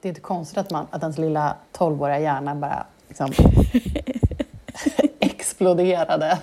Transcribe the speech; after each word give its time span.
Det 0.00 0.08
är 0.08 0.10
inte 0.10 0.20
konstigt 0.20 0.58
att, 0.58 0.70
man, 0.70 0.86
att 0.90 1.02
ens 1.02 1.18
lilla 1.18 1.56
tolvåriga 1.72 2.18
hjärna 2.18 2.54
bara 2.54 2.86
liksom 3.08 3.32
exploderade 5.20 6.38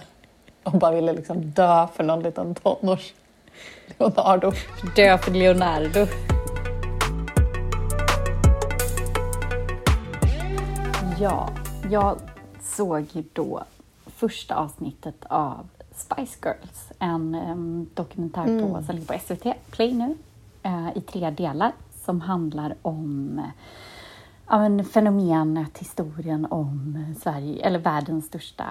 och 0.63 0.71
bara 0.71 0.95
ville 0.95 1.13
liksom 1.13 1.51
dö 1.51 1.87
för 1.95 2.03
någon 2.03 2.23
liten 2.23 2.55
tonårs 2.55 3.13
Leonardo. 3.97 4.51
Dö 4.95 5.17
för 5.17 5.31
Leonardo. 5.31 6.07
Ja, 11.19 11.49
jag 11.89 12.19
såg 12.63 13.07
ju 13.11 13.23
då 13.33 13.63
första 14.05 14.55
avsnittet 14.55 15.25
av 15.29 15.67
Spice 15.95 16.37
Girls, 16.43 16.91
en 16.99 17.35
um, 17.35 17.89
dokumentär 17.93 18.43
på, 18.43 18.49
mm. 18.49 18.85
som 18.85 18.95
ligger 18.95 19.13
på 19.13 19.19
SVT 19.19 19.71
Play 19.71 19.93
nu, 19.93 20.15
uh, 20.65 20.97
i 20.97 21.01
tre 21.01 21.29
delar 21.29 21.71
som 22.05 22.21
handlar 22.21 22.75
om 22.81 23.41
ja, 24.49 24.57
men 24.57 24.85
fenomenet, 24.85 25.77
historien 25.77 26.47
om 26.49 27.05
Sverige, 27.21 27.65
eller 27.65 27.79
världens 27.79 28.25
största 28.25 28.65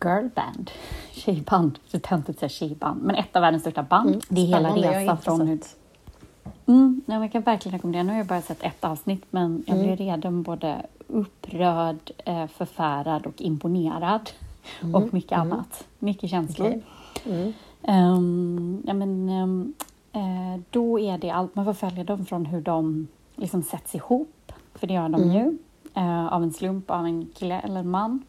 girlband, 0.00 0.70
tjejband, 1.10 1.78
så 1.86 1.98
töntigt 1.98 2.30
att 2.30 2.38
säga 2.38 2.48
tjejband, 2.48 3.02
men 3.02 3.16
ett 3.16 3.36
av 3.36 3.42
världens 3.42 3.62
största 3.62 3.82
band. 3.82 4.08
Mm. 4.08 4.20
Det 4.28 4.40
är 4.40 4.46
hela 4.46 4.70
resan 4.70 5.18
från 5.18 5.48
hur... 5.48 5.60
Mm, 6.66 7.02
ja, 7.06 7.20
jag 7.20 7.32
kan 7.32 7.42
verkligen 7.42 7.78
rekommendera. 7.78 8.02
Nu 8.02 8.10
har 8.12 8.18
jag 8.18 8.26
bara 8.26 8.42
sett 8.42 8.62
ett 8.62 8.84
avsnitt, 8.84 9.24
men 9.30 9.64
jag 9.66 9.76
blir 9.78 9.86
mm. 9.86 9.96
redan 9.96 10.42
både 10.42 10.86
upprörd, 11.06 12.10
eh, 12.24 12.46
förfärad 12.46 13.26
och 13.26 13.40
imponerad. 13.40 14.30
Mm. 14.80 14.94
Och 14.94 15.14
mycket 15.14 15.32
mm. 15.32 15.52
annat. 15.52 15.84
Mycket 15.98 16.30
känslor. 16.30 16.82
Okay. 17.26 17.52
Um, 17.82 18.82
ja, 18.86 18.94
men, 18.94 19.28
um, 19.28 19.74
då 20.70 21.00
är 21.00 21.18
det 21.18 21.30
allt, 21.30 21.54
man 21.54 21.64
får 21.64 21.72
följa 21.72 22.04
dem 22.04 22.26
från 22.26 22.46
hur 22.46 22.60
de 22.60 23.08
liksom 23.36 23.62
sätts 23.62 23.94
ihop, 23.94 24.52
för 24.74 24.86
det 24.86 24.94
gör 24.94 25.08
de 25.08 25.22
mm. 25.22 25.36
ju, 25.36 25.58
uh, 25.96 26.32
av 26.32 26.42
en 26.42 26.52
slump 26.52 26.90
av 26.90 27.06
en 27.06 27.26
kille 27.26 27.60
eller 27.60 27.80
en 27.80 27.90
man 27.90 28.22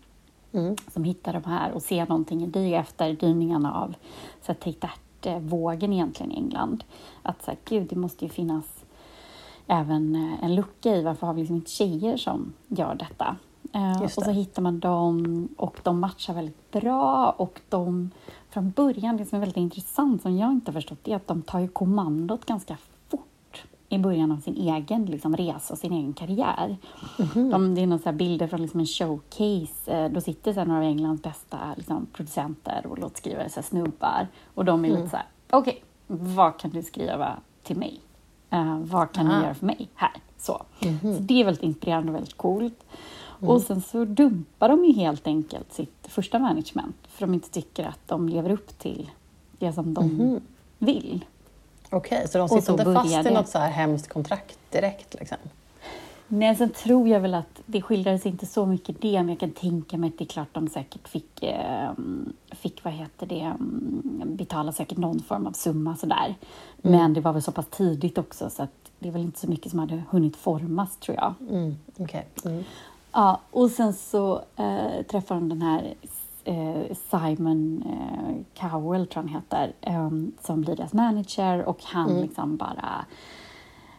mm. 0.52 0.76
som 0.94 1.04
hittar 1.04 1.34
de 1.34 1.44
här 1.44 1.72
och 1.72 1.82
ser 1.82 2.08
någonting 2.08 2.44
i 2.44 2.48
det 2.48 2.76
efter 2.76 3.14
dyningarna 3.14 3.74
av 3.74 3.96
så 4.42 4.54
vågen 5.40 5.94
egentligen 5.94 6.32
i 6.32 6.36
England. 6.36 6.84
Att 7.22 7.44
så 7.44 7.52
här, 7.52 7.58
gud, 7.66 7.88
det 7.88 7.96
måste 7.96 8.26
ju 8.26 8.30
finnas 8.30 8.86
även 9.68 10.16
eh, 10.16 10.44
en 10.44 10.56
lucka 10.56 10.96
i 10.96 11.04
varför 11.04 11.28
har 11.28 11.34
vi 11.34 11.42
liksom 11.42 11.56
inte 11.56 11.72
tjejer 11.72 12.18
som 12.18 12.54
gör 12.68 12.96
detta? 12.96 13.36
Uh, 13.76 14.02
och 14.04 14.12
så 14.12 14.32
hittar 14.32 14.62
man 14.62 14.80
dem 14.80 15.48
och 15.58 15.80
de 15.84 16.00
matchar 16.00 16.34
väldigt 16.34 16.72
bra 16.72 17.36
och 17.38 17.62
de 17.70 18.12
från 18.50 18.72
början, 18.72 19.18
det 19.18 19.26
som 19.26 19.36
är 19.36 19.40
väldigt 19.40 19.58
intressant 19.58 20.22
som 20.22 20.38
jag 20.38 20.52
inte 20.52 20.72
har 20.72 20.74
förstått, 20.74 21.08
är 21.08 21.16
att 21.16 21.28
de 21.28 21.42
tar 21.42 21.60
ju 21.60 21.68
kommandot 21.68 22.46
ganska 22.46 22.78
fort 23.10 23.64
i 23.90 23.98
början 23.98 24.32
av 24.32 24.38
sin 24.38 24.56
egen 24.56 25.06
liksom, 25.06 25.38
resa 25.38 25.74
och 25.74 25.80
sin 25.80 25.94
egen 25.94 26.14
karriär. 26.14 26.78
Mm 27.20 27.30
-hmm. 27.32 27.52
de, 27.52 27.76
det 27.76 27.82
är 27.82 27.88
några 27.88 28.12
bilder 28.12 28.48
från 28.48 28.62
liksom, 28.62 28.80
en 28.80 28.86
showcase. 28.86 30.06
Uh, 30.06 30.14
då 30.14 30.22
sitter 30.22 30.54
så 30.54 30.64
några 30.64 30.80
av 30.80 30.86
Englands 30.86 31.24
bästa 31.24 31.58
liksom, 31.78 32.08
producenter 32.14 32.86
och 32.90 33.00
låtskrivare, 33.00 33.50
så 33.50 33.56
här, 33.56 33.64
snubbar, 33.64 34.28
och 34.54 34.66
de 34.66 34.86
är 34.86 34.90
mm. 34.90 35.02
lite 35.02 35.10
så 35.10 35.18
här, 35.18 35.26
okej, 35.50 35.84
okay, 36.08 36.36
vad 36.36 36.60
kan 36.60 36.72
du 36.72 36.84
skriva 36.84 37.38
till 37.64 37.78
mig? 37.78 38.00
Uh, 38.54 38.80
vad 38.80 39.12
kan 39.12 39.28
Aha. 39.28 39.38
du 39.38 39.44
göra 39.44 39.54
för 39.54 39.66
mig 39.66 39.90
här? 39.96 40.14
Så. 40.38 40.62
Mm 40.80 40.96
-hmm. 40.96 41.16
så 41.16 41.24
det 41.24 41.42
är 41.42 41.46
väldigt 41.46 41.64
inspirerande 41.64 42.12
och 42.12 42.16
väldigt 42.16 42.38
coolt. 42.38 42.84
Mm. 43.42 43.52
Och 43.52 43.62
sen 43.62 43.82
så 43.82 44.06
dumpar 44.06 44.70
de 44.70 44.86
ju 44.86 44.94
helt 44.94 45.28
enkelt 45.28 45.74
sitt 45.74 46.08
första 46.08 46.40
management 46.40 46.96
för 47.08 47.28
de 47.28 47.34
inte 47.34 47.50
tycker 47.50 47.86
att 47.86 48.08
de 48.08 48.30
lever 48.30 48.50
upp 48.50 48.80
till 48.80 49.12
det 49.58 49.74
som 49.74 49.94
de 49.94 50.04
mm. 50.10 50.42
vill. 50.78 51.26
Okej, 51.90 52.18
okay, 52.18 52.28
så 52.28 52.38
de 52.38 52.50
sitter 52.50 52.62
så 52.62 52.72
inte 52.72 52.94
fast 52.94 53.28
i 53.28 53.34
något 53.34 53.48
så 53.50 53.60
här 53.60 53.72
hemskt 53.72 54.08
kontrakt 54.10 54.60
direkt? 54.72 55.16
Liksom? 55.20 55.38
Nej, 56.32 56.56
sen 56.56 56.70
tror 56.70 57.08
jag 57.08 57.20
väl 57.20 57.34
att 57.34 57.62
det 57.66 57.82
skildrades 57.82 58.26
inte 58.26 58.46
så 58.46 58.66
mycket 58.66 59.02
det, 59.02 59.14
men 59.14 59.30
jag 59.30 59.40
kan 59.40 59.52
tänka 59.52 59.98
mig 59.98 60.08
att 60.08 60.18
det 60.18 60.24
är 60.24 60.28
klart 60.28 60.48
de 60.52 60.68
säkert 60.68 61.08
fick, 61.08 61.44
eh, 61.44 61.90
fick 62.52 62.84
vad 62.84 62.94
heter 62.94 63.26
det, 63.26 63.40
mm, 63.40 64.36
betala 64.36 64.72
säkert 64.72 64.98
någon 64.98 65.20
form 65.20 65.48
av 65.48 65.52
summa 65.52 65.96
sådär. 65.96 66.36
Mm. 66.84 67.00
Men 67.00 67.14
det 67.14 67.22
var 67.22 67.34
väl 67.34 67.42
så 67.42 67.52
pass 67.52 67.66
tidigt 67.72 68.18
också 68.18 68.50
så 68.50 68.64
att 68.64 68.92
det 69.00 69.08
är 69.08 69.12
väl 69.12 69.22
inte 69.22 69.40
så 69.40 69.48
mycket 69.48 69.70
som 69.70 69.80
hade 69.80 70.04
hunnit 70.10 70.36
formas 70.36 70.98
tror 70.98 71.18
jag. 71.18 71.34
Mm. 71.50 71.76
Okay. 71.98 72.24
Mm. 72.46 72.64
Ja, 73.12 73.40
och 73.52 73.72
sen 73.72 73.94
så 73.94 74.42
eh, 74.56 75.06
träffar 75.12 75.36
hon 75.36 75.50
den 75.50 75.62
här 75.62 75.94
eh, 76.44 76.96
Simon 77.10 77.84
eh, 77.86 78.36
Cowell, 78.54 79.08
tror 79.08 79.24
han 79.24 79.34
heter, 79.34 79.74
eh, 79.82 80.10
som 80.42 80.62
blir 80.62 80.76
deras 80.76 80.94
manager 80.94 81.66
och 81.66 81.84
han 81.84 82.10
mm. 82.10 82.22
liksom 82.22 82.58
bara... 82.58 83.06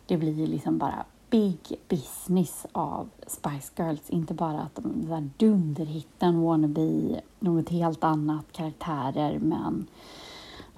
Det 0.06 0.16
blir 0.16 0.46
liksom 0.46 0.78
bara 0.78 1.04
big 1.30 1.58
business 1.88 2.66
av 2.72 3.08
Spice 3.26 3.72
Girls. 3.76 4.10
Inte 4.10 4.34
bara 4.34 4.60
att 4.60 4.74
de 4.74 5.12
är 5.12 5.30
dunderhitten, 5.36 6.42
wannabe, 6.42 7.20
något 7.38 7.68
helt 7.68 8.04
annat, 8.04 8.44
karaktärer, 8.52 9.38
men 9.38 9.86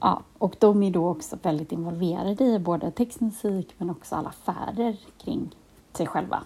Ja, 0.03 0.23
och 0.39 0.57
de 0.59 0.83
är 0.83 0.91
då 0.91 1.09
också 1.09 1.39
väldigt 1.43 1.73
involverade 1.73 2.45
i 2.45 2.59
både 2.59 2.91
textmusik 2.91 3.75
men 3.79 3.91
också 3.91 4.15
alla 4.15 4.29
affärer 4.29 4.97
kring 5.19 5.51
sig 5.93 6.07
själva. 6.07 6.43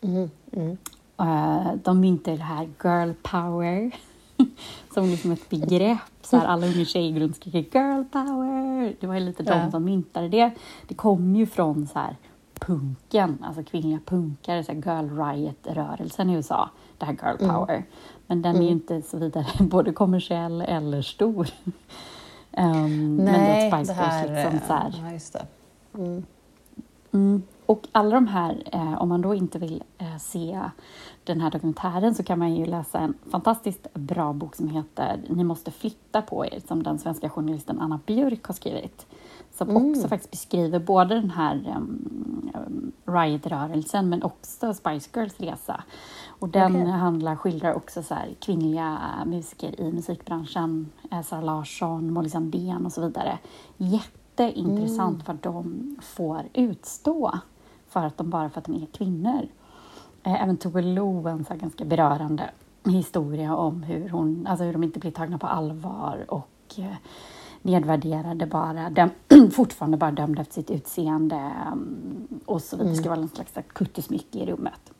Mm, 0.00 0.30
mm. 0.52 0.76
Uh, 1.20 1.74
de 1.84 2.00
myntade 2.00 2.36
det 2.36 2.42
här 2.42 2.68
girl 2.84 3.12
power 3.22 3.90
som 4.94 5.04
liksom 5.04 5.32
ett 5.32 5.48
begrepp. 5.50 5.98
Så 6.22 6.36
här, 6.36 6.46
alla 6.46 6.66
unga 6.66 6.84
tjejer 6.84 7.20
runt 7.20 7.36
skriker 7.36 7.80
girl 7.80 8.04
power. 8.04 8.94
Det 9.00 9.06
var 9.06 9.20
lite 9.20 9.42
de 9.42 9.70
som 9.70 9.84
myntade 9.84 10.28
det. 10.28 10.50
Det 10.88 10.94
kom 10.94 11.36
ju 11.36 11.46
från 11.46 11.86
så 11.86 11.98
här 11.98 12.16
punken, 12.58 13.44
alltså 13.44 13.62
kvinnliga 13.62 14.00
punkare, 14.04 14.64
så 14.64 14.72
här 14.72 14.78
girl 14.78 15.18
riot-rörelsen 15.18 16.30
i 16.30 16.34
USA. 16.34 16.70
Det 16.98 17.06
här 17.06 17.12
girl 17.12 17.44
mm. 17.44 17.54
power. 17.54 17.74
Mm. 17.74 17.86
Men 18.26 18.42
den 18.42 18.56
är 18.56 18.60
ju 18.60 18.66
mm. 18.66 18.72
inte 18.72 19.02
så 19.02 19.18
vidare 19.18 19.46
både 19.60 19.92
kommersiell 19.92 20.60
eller 20.60 21.02
stor. 21.02 21.48
um, 21.64 23.16
Nej, 23.24 23.70
men 23.70 23.84
det, 23.84 23.92
det 23.92 23.92
här... 23.92 24.28
Liksom 24.28 24.60
så 24.66 24.72
här, 24.72 25.02
ja, 25.04 25.12
just 25.12 25.32
det. 25.32 25.46
Mm. 25.94 26.24
Mm. 27.12 27.42
Och 27.68 27.88
alla 27.92 28.14
de 28.14 28.26
här, 28.26 28.62
eh, 28.72 29.02
om 29.02 29.08
man 29.08 29.20
då 29.20 29.34
inte 29.34 29.58
vill 29.58 29.82
eh, 29.98 30.16
se 30.16 30.60
den 31.24 31.40
här 31.40 31.50
dokumentären 31.50 32.14
så 32.14 32.22
kan 32.22 32.38
man 32.38 32.54
ju 32.54 32.66
läsa 32.66 32.98
en 32.98 33.14
fantastiskt 33.30 33.94
bra 33.94 34.32
bok 34.32 34.54
som 34.54 34.68
heter 34.68 35.20
Ni 35.28 35.44
måste 35.44 35.70
flytta 35.70 36.22
på 36.22 36.46
er, 36.46 36.60
som 36.68 36.82
den 36.82 36.98
svenska 36.98 37.30
journalisten 37.30 37.80
Anna 37.80 38.00
Björk 38.06 38.44
har 38.44 38.54
skrivit. 38.54 39.06
Som 39.50 39.70
mm. 39.70 39.90
också 39.90 40.08
faktiskt 40.08 40.30
beskriver 40.30 40.78
både 40.78 41.14
den 41.14 41.30
här 41.30 41.74
um, 41.76 42.92
Riot-rörelsen 43.04 44.08
men 44.08 44.22
också 44.22 44.74
Spice 44.74 45.10
Girls 45.14 45.40
resa. 45.40 45.82
Och 46.28 46.48
den 46.48 46.76
okay. 46.76 46.86
handlar, 46.86 47.36
skildrar 47.36 47.74
också 47.74 48.02
så 48.02 48.14
här, 48.14 48.34
kvinnliga 48.40 48.98
musiker 49.26 49.80
i 49.80 49.92
musikbranschen, 49.92 50.90
Sara 51.24 51.40
Larsson, 51.40 52.12
Molly 52.12 52.28
Sandén 52.28 52.86
och 52.86 52.92
så 52.92 53.00
vidare. 53.00 53.38
Jätteintressant 53.76 55.14
mm. 55.14 55.24
vad 55.26 55.36
de 55.36 55.96
får 56.00 56.42
utstå 56.52 57.32
för 57.88 58.06
att 58.06 58.16
de 58.16 58.30
bara 58.30 58.50
för 58.50 58.58
att 58.58 58.64
de 58.64 58.82
är 58.82 58.86
kvinnor. 58.86 59.48
Eh, 60.22 60.42
även 60.42 60.56
Tove 60.56 60.82
Lo, 60.82 61.28
en 61.28 61.44
så 61.44 61.54
ganska 61.54 61.84
berörande 61.84 62.50
historia 62.84 63.56
om 63.56 63.82
hur, 63.82 64.08
hon, 64.08 64.46
alltså 64.46 64.64
hur 64.64 64.72
de 64.72 64.84
inte 64.84 64.98
blir 64.98 65.10
tagna 65.10 65.38
på 65.38 65.46
allvar 65.46 66.24
och 66.28 66.74
eh, 66.76 66.96
nedvärderade 67.62 68.46
bara, 68.46 68.90
döm, 68.90 69.10
fortfarande 69.52 69.96
bara 69.96 70.10
dömda 70.10 70.42
efter 70.42 70.54
sitt 70.54 70.70
utseende 70.70 71.36
mm, 71.36 72.28
och 72.46 72.62
så 72.62 72.76
vidare. 72.76 72.86
Mm. 72.86 72.96
Det 72.96 73.02
ska 73.02 73.10
vara 73.10 73.20
en 73.20 73.28
slags 73.28 73.68
kuttersmycke 73.68 74.38
i 74.38 74.46
rummet. 74.46 74.92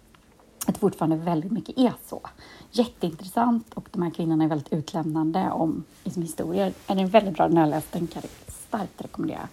Att 0.67 0.79
fortfarande 0.79 1.17
väldigt 1.17 1.53
mycket 1.53 1.79
är 1.79 1.93
så. 2.07 2.21
Jätteintressant 2.71 3.75
och 3.75 3.89
de 3.93 4.03
här 4.03 4.11
kvinnorna 4.11 4.45
är 4.45 4.49
väldigt 4.49 4.73
utlämnande 4.73 5.51
om 5.51 5.85
liksom, 6.05 6.23
historier. 6.23 6.73
Den 6.87 6.99
är 6.99 7.07
väldigt 7.07 7.35
bra, 7.35 7.49
har 7.49 7.61
jag 7.61 7.69
läst, 7.69 7.93
den 7.93 8.07
kan 8.07 8.23
jag 8.23 8.55
starkt 8.55 9.03
rekommendera. 9.03 9.49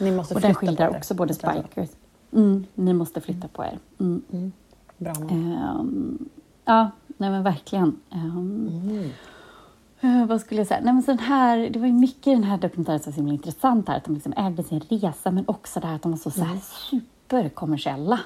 Ni 0.00 0.10
måste 0.10 0.34
och 0.34 0.40
den 0.40 0.54
skildrar 0.54 0.96
också 0.96 1.14
både 1.14 1.34
spikers 1.34 1.90
Mm, 2.34 2.66
ni 2.74 2.92
måste 2.92 3.20
flytta 3.20 3.48
på 3.48 3.64
er. 3.64 3.78
Mm. 4.00 4.22
Mm. 4.32 4.52
Bra 4.98 5.12
um, 5.12 6.28
Ja, 6.64 6.90
nej 7.16 7.30
men 7.30 7.42
verkligen. 7.42 8.00
Um, 8.10 9.10
uh, 10.04 10.26
vad 10.26 10.40
skulle 10.40 10.60
jag 10.60 10.66
säga? 10.68 10.80
Nej, 10.84 10.94
men 10.94 11.02
så 11.02 11.12
här, 11.12 11.70
det 11.70 11.78
var 11.78 11.86
ju 11.86 11.92
mycket 11.92 12.26
i 12.26 12.30
den 12.30 12.44
här 12.44 12.58
dokumentären 12.58 12.98
som 12.98 13.10
var 13.10 13.14
så 13.14 13.16
himla 13.16 13.32
intressant 13.32 13.88
här, 13.88 13.96
att 13.96 14.04
de 14.04 14.14
liksom 14.14 14.32
ägde 14.36 14.62
sin 14.62 14.80
resa, 14.80 15.30
men 15.30 15.44
också 15.48 15.80
det 15.80 15.86
här 15.86 15.94
att 15.94 16.02
de 16.02 16.12
var 16.12 16.18
så, 16.18 16.30
så 16.30 16.42
här 16.42 16.58
superkommersiella. 16.90 18.20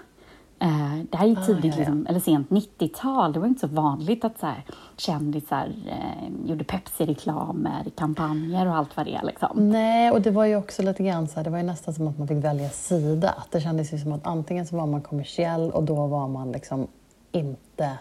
Eh, 0.60 1.04
det 1.10 1.16
här 1.16 1.28
är 1.28 1.38
ah, 1.38 1.44
tidigt, 1.44 1.74
ah. 1.74 1.78
Liksom, 1.78 2.06
eller 2.06 2.20
sent 2.20 2.48
90-tal. 2.48 3.32
Det 3.32 3.40
var 3.40 3.46
inte 3.46 3.60
så 3.60 3.66
vanligt 3.66 4.24
att 4.24 4.40
så 4.40 4.46
här, 4.46 4.64
kändisar 4.96 5.72
eh, 5.88 6.48
gjorde 6.48 6.64
Pepsi-reklamer, 6.64 7.90
kampanjer 7.96 8.66
och 8.66 8.76
allt 8.76 8.96
vad 8.96 9.06
det 9.06 9.14
är. 9.14 9.22
Liksom. 9.22 9.70
Nej, 9.70 10.10
och 10.10 10.20
det 10.20 10.30
var 10.30 10.44
ju 10.44 10.56
också 10.56 10.82
lite 10.82 11.02
grann 11.02 11.28
så 11.28 11.36
här, 11.36 11.44
det 11.44 11.50
var 11.50 11.58
ju 11.58 11.64
nästan 11.64 11.94
som 11.94 12.08
att 12.08 12.18
man 12.18 12.28
fick 12.28 12.44
välja 12.44 12.68
sida. 12.68 13.34
Det 13.50 13.60
kändes 13.60 13.92
ju 13.92 13.98
som 13.98 14.12
att 14.12 14.26
antingen 14.26 14.66
så 14.66 14.76
var 14.76 14.86
man 14.86 15.02
kommersiell 15.02 15.70
och 15.70 15.82
då 15.82 16.06
var 16.06 16.28
man 16.28 16.52
liksom 16.52 16.86
inte 17.32 17.98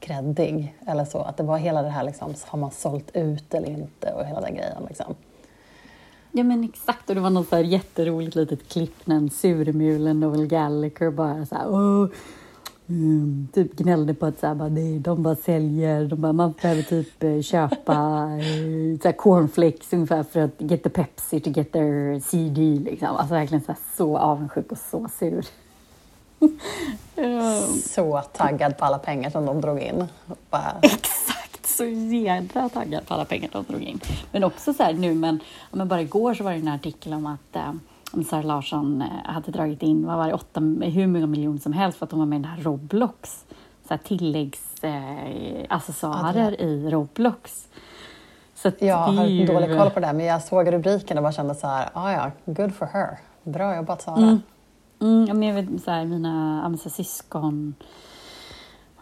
kreddig 0.00 0.76
eller 0.86 1.04
så. 1.04 1.18
Att 1.18 1.36
det 1.36 1.42
var 1.42 1.58
hela 1.58 1.82
det 1.82 1.88
här 1.88 2.04
liksom, 2.04 2.34
har 2.46 2.58
man 2.58 2.70
sålt 2.70 3.16
ut 3.16 3.54
eller 3.54 3.68
inte 3.68 4.12
och 4.12 4.24
hela 4.24 4.40
den 4.40 4.54
grejen 4.54 4.82
liksom. 4.88 5.14
Ja 6.36 6.44
men 6.44 6.64
exakt, 6.64 7.08
och 7.08 7.14
det 7.14 7.20
var 7.20 7.30
något 7.30 7.48
så 7.48 7.56
här 7.56 7.62
jätteroligt 7.62 8.34
litet 8.36 8.68
klipp 8.68 9.06
när 9.06 9.16
en 9.16 9.30
surmulen 9.30 10.20
Noel 10.20 10.46
Gallagher 10.46 11.10
bara 11.10 11.46
så 11.46 11.54
här, 11.54 11.68
Åh, 11.68 12.08
mm, 12.88 13.48
typ 13.52 13.76
gnällde 13.76 14.14
på 14.14 14.26
att 14.26 14.40
så 14.40 14.46
här, 14.46 14.54
bara, 14.54 14.68
nej, 14.68 14.98
de 14.98 15.22
bara 15.22 15.36
säljer, 15.36 16.04
de 16.04 16.20
bara, 16.20 16.32
man 16.32 16.54
behöver 16.62 16.82
typ 16.82 17.22
eh, 17.22 17.40
köpa 17.40 17.92
eh, 18.40 19.00
så 19.02 19.08
här, 19.08 19.12
cornflakes 19.12 19.92
ungefär 19.92 20.22
för 20.22 20.40
att 20.40 20.54
get 20.58 20.82
the 20.82 20.90
Pepsi 20.90 21.40
to 21.40 21.50
get 21.50 21.72
their 21.72 22.20
CD. 22.20 22.60
Liksom. 22.60 23.08
Alltså 23.08 23.34
verkligen 23.34 23.64
så, 23.64 23.72
här, 23.72 23.78
så 23.96 24.18
avundsjuk 24.18 24.72
och 24.72 24.78
så 24.90 25.08
sur. 25.18 25.46
Så 27.94 28.22
taggad 28.32 28.78
på 28.78 28.84
alla 28.84 28.98
pengar 28.98 29.30
som 29.30 29.46
de 29.46 29.60
drog 29.60 29.78
in. 29.78 30.04
Bara... 30.50 30.72
Exakt, 30.82 31.33
så 31.76 31.84
jädra 31.84 32.68
taggad 32.68 33.06
på 33.06 33.14
alla 33.14 33.24
pengar 33.24 33.50
de 33.52 33.64
drog 33.64 33.82
in. 33.82 34.00
Men 34.32 34.44
också 34.44 34.74
så 34.74 34.82
här 34.82 34.92
nu, 34.92 35.14
men, 35.14 35.40
men 35.72 35.88
bara 35.88 36.00
igår 36.00 36.34
så 36.34 36.44
var 36.44 36.50
det 36.50 36.58
en 36.58 36.68
artikel 36.68 37.12
om 37.12 37.26
att 37.26 37.56
eh, 37.56 37.72
om 38.12 38.24
Sara 38.24 38.42
Larsson 38.42 39.02
eh, 39.02 39.08
hade 39.32 39.52
dragit 39.52 39.82
in 39.82 40.06
vad 40.06 40.16
var 40.16 40.28
det, 40.28 40.34
åtta, 40.34 40.60
hur 40.80 41.06
många 41.06 41.26
miljoner 41.26 41.58
som 41.58 41.72
helst 41.72 41.98
för 41.98 42.06
att 42.06 42.12
hon 42.12 42.20
var 42.20 42.26
med 42.26 42.38
i 42.38 42.42
den 42.42 42.50
här 42.50 42.62
Roblox. 42.62 43.44
Så 43.88 43.94
här 43.94 43.98
tilläggsaccessoarer 43.98 46.56
eh, 46.58 46.66
i 46.66 46.90
Roblox. 46.90 47.68
Så 48.54 48.70
jag 48.78 48.96
har 48.96 49.24
ju... 49.24 49.46
dålig 49.46 49.78
koll 49.78 49.90
på 49.90 50.00
det, 50.00 50.12
men 50.12 50.26
jag 50.26 50.42
såg 50.42 50.72
rubriken 50.72 51.18
och 51.18 51.22
bara 51.22 51.32
kände 51.32 51.54
så 51.54 51.66
här, 51.66 51.88
ah, 51.92 52.12
ja, 52.12 52.30
good 52.44 52.74
for 52.74 52.86
her. 52.86 53.18
Bra 53.42 53.76
jobbat 53.76 54.02
Sara. 54.02 54.16
Mm. 54.16 54.40
Mm, 55.00 55.42
jag 55.42 55.54
vet, 55.54 55.84
så 55.84 55.90
här, 55.90 56.04
mina 56.04 56.78
så 56.82 56.90
syskon 56.90 57.74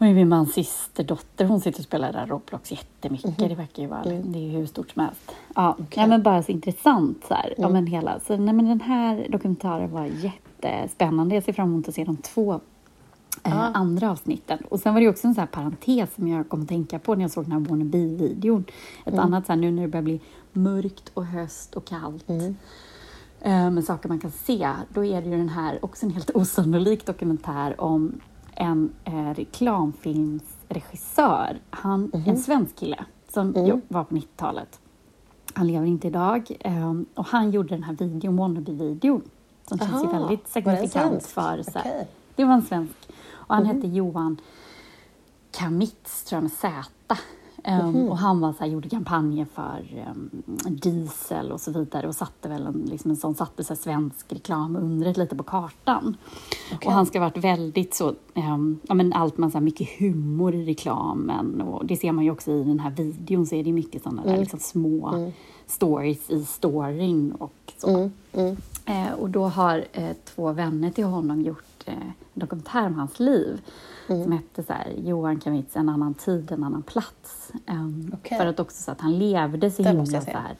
min 0.02 0.28
mans 0.28 0.54
systerdotter 0.54 1.44
hon 1.44 1.60
sitter 1.60 1.78
och 1.78 1.84
spelar 1.84 2.12
där 2.12 2.26
Roblox 2.26 2.70
jättemycket. 2.70 3.38
Mm. 3.38 3.48
Det 3.48 3.54
verkar 3.54 3.82
ju 3.82 3.88
vara 3.88 4.02
mm. 4.02 4.32
det 4.32 4.38
är 4.38 4.50
hur 4.50 4.66
stort 4.66 4.90
som 4.90 5.02
helst. 5.02 5.32
Ja, 5.54 5.72
okay. 5.72 6.02
ja 6.02 6.06
men 6.06 6.22
bara 6.22 6.42
så 6.42 6.52
intressant. 6.52 7.24
Så 7.28 7.34
här. 7.34 7.46
Mm. 7.46 7.54
Ja, 7.56 7.68
men 7.68 7.86
hela. 7.86 8.20
Så, 8.20 8.36
nej, 8.36 8.54
men 8.54 8.68
den 8.68 8.80
här 8.80 9.26
dokumentären 9.28 9.90
var 9.90 10.04
jättespännande. 10.04 11.34
Jag 11.34 11.44
ser 11.44 11.52
fram 11.52 11.68
emot 11.68 11.88
att 11.88 11.94
se 11.94 12.04
de 12.04 12.16
två 12.16 12.60
eh, 13.44 13.58
ah. 13.58 13.70
andra 13.74 14.10
avsnitten. 14.10 14.58
Och 14.68 14.80
sen 14.80 14.94
var 14.94 15.00
det 15.00 15.08
också 15.08 15.26
en 15.26 15.34
så 15.34 15.40
här 15.40 15.48
parentes 15.48 16.14
som 16.14 16.28
jag 16.28 16.48
kom 16.48 16.62
att 16.62 16.68
tänka 16.68 16.98
på 16.98 17.14
när 17.14 17.22
jag 17.22 17.30
såg 17.30 17.44
den 17.44 17.52
här 17.52 17.60
Wannabe-videon. 17.60 18.64
Ett 19.04 19.12
mm. 19.12 19.24
annat 19.24 19.46
så 19.46 19.52
här, 19.52 19.60
nu 19.60 19.70
när 19.70 19.82
det 19.82 19.88
börjar 19.88 20.02
bli 20.02 20.20
mörkt 20.52 21.10
och 21.14 21.26
höst 21.26 21.74
och 21.74 21.84
kallt. 21.84 22.30
Mm. 22.30 22.56
Eh, 23.40 23.70
med 23.70 23.84
saker 23.84 24.08
man 24.08 24.20
kan 24.20 24.30
se. 24.30 24.70
Då 24.88 25.04
är 25.04 25.22
det 25.22 25.28
ju 25.28 25.36
den 25.36 25.48
här, 25.48 25.84
också 25.84 26.06
en 26.06 26.12
helt 26.12 26.30
osannolik 26.30 27.06
dokumentär 27.06 27.80
om 27.80 28.20
en 28.56 28.92
eh, 29.04 29.34
reklamfilmsregissör. 29.34 31.60
Han, 31.70 32.10
mm. 32.14 32.28
En 32.28 32.36
svensk 32.36 32.76
kille 32.76 33.04
som 33.28 33.56
mm. 33.56 33.80
var 33.88 34.04
på 34.04 34.14
90-talet. 34.14 34.80
Han 35.54 35.66
lever 35.66 35.86
inte 35.86 36.06
idag. 36.06 36.56
Eh, 36.60 36.92
och 37.14 37.26
han 37.26 37.50
gjorde 37.50 37.68
den 37.68 37.82
här 37.82 37.92
videon, 37.92 38.36
Wannabe-videon. 38.36 39.22
Som 39.66 39.80
Aha, 39.80 39.90
känns 39.90 40.04
ju 40.04 40.08
väldigt 40.08 40.48
signifikant 40.48 41.26
för... 41.26 41.62
Så 41.62 41.78
okay. 41.78 42.04
Det 42.36 42.44
var 42.44 42.54
en 42.54 42.62
svensk. 42.62 42.94
Och 43.30 43.54
han 43.54 43.64
mm 43.64 43.76
hette 43.76 43.88
Johan 43.88 44.40
Kamitz, 45.50 46.24
tror 46.24 46.36
jag 46.36 46.42
med 46.42 46.52
Z. 46.52 46.84
Mm. 47.64 48.08
Och 48.08 48.18
han 48.18 48.40
var 48.40 48.52
så 48.52 48.58
här, 48.58 48.66
gjorde 48.66 48.88
kampanjer 48.88 49.46
för 49.54 50.04
um, 50.10 50.30
diesel 50.68 51.52
och 51.52 51.60
så 51.60 51.70
vidare 51.70 52.08
och 52.08 52.14
satte 52.14 52.48
väl 52.48 52.66
en, 52.66 52.86
liksom 52.90 53.10
en 53.10 53.16
sån, 53.16 53.34
satte 53.34 53.64
så 53.64 53.76
svensk 53.76 54.32
reklam 54.32 54.76
undret 54.76 55.16
lite 55.16 55.36
på 55.36 55.42
kartan. 55.42 56.16
Okay. 56.74 56.86
Och 56.86 56.92
han 56.92 57.06
ska 57.06 57.18
ha 57.18 57.26
varit 57.26 57.44
väldigt 57.44 57.94
så, 57.94 58.14
um, 58.34 58.80
ja 58.82 58.94
men 58.94 59.12
allt 59.12 59.38
man 59.38 59.50
så 59.50 59.58
här, 59.58 59.64
mycket 59.64 59.88
humor 59.98 60.54
i 60.54 60.64
reklamen 60.64 61.60
och 61.60 61.86
det 61.86 61.96
ser 61.96 62.12
man 62.12 62.24
ju 62.24 62.30
också 62.30 62.52
i 62.52 62.64
den 62.64 62.80
här 62.80 62.90
videon 62.90 63.46
så 63.46 63.54
är 63.54 63.64
det 63.64 63.72
mycket 63.72 64.02
sådana 64.02 64.22
mm. 64.22 64.34
där 64.34 64.40
liksom, 64.40 64.58
små 64.58 65.08
mm. 65.08 65.32
stories 65.66 66.30
i 66.30 66.44
storyn 66.44 67.32
och 67.32 67.72
så. 67.78 68.10
Uh, 68.88 69.12
och 69.18 69.30
då 69.30 69.44
har 69.44 69.78
uh, 69.98 70.10
två 70.24 70.52
vänner 70.52 70.90
till 70.90 71.04
honom 71.04 71.42
gjort 71.42 71.71
uh, 71.88 71.94
en 71.94 72.12
dokumentär 72.34 72.86
om 72.86 72.94
hans 72.94 73.20
liv 73.20 73.60
mm. 74.08 74.22
som 74.22 74.32
hette 74.32 74.62
så 74.62 74.72
här, 74.72 74.92
Johan 74.96 75.40
Kamitz, 75.40 75.76
En 75.76 75.88
annan 75.88 76.14
tid, 76.14 76.52
en 76.52 76.64
annan 76.64 76.82
plats. 76.82 77.52
Um, 77.66 78.12
okay. 78.14 78.38
För 78.38 78.46
att 78.46 78.60
också 78.60 78.82
så 78.82 78.90
att 78.90 79.00
han 79.00 79.18
levde 79.18 79.70
så 79.70 79.82
himla 79.82 80.20
så 80.20 80.30
här, 80.30 80.56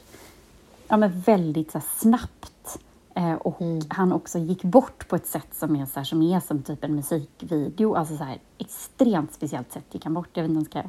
ja, 0.89 0.97
men 0.97 1.21
väldigt 1.21 1.73
så 1.73 1.79
här, 1.79 1.87
snabbt. 1.97 2.79
Eh, 3.15 3.35
och 3.35 3.63
mm. 3.63 3.81
han 3.89 4.13
också 4.13 4.39
gick 4.39 4.63
bort 4.63 5.09
på 5.09 5.17
ett 5.17 5.27
sätt 5.27 5.49
som 5.53 5.77
är, 5.77 5.87
så 5.87 6.01
här, 6.01 6.05
som, 6.05 6.23
är 6.23 6.41
som 6.41 6.63
typ 6.63 6.85
en 6.85 6.95
musikvideo. 6.95 7.95
Alltså 7.95 8.17
så 8.17 8.25
här, 8.25 8.39
extremt 8.59 9.33
speciellt 9.33 9.73
sätt 9.73 9.85
gick 9.91 10.05
han 10.05 10.15
bort. 10.15 10.29
Jag 10.33 10.43
vet 10.43 10.51
inte 10.51 10.59
om 10.59 10.67
jag 10.73 10.85
ska, 10.85 10.89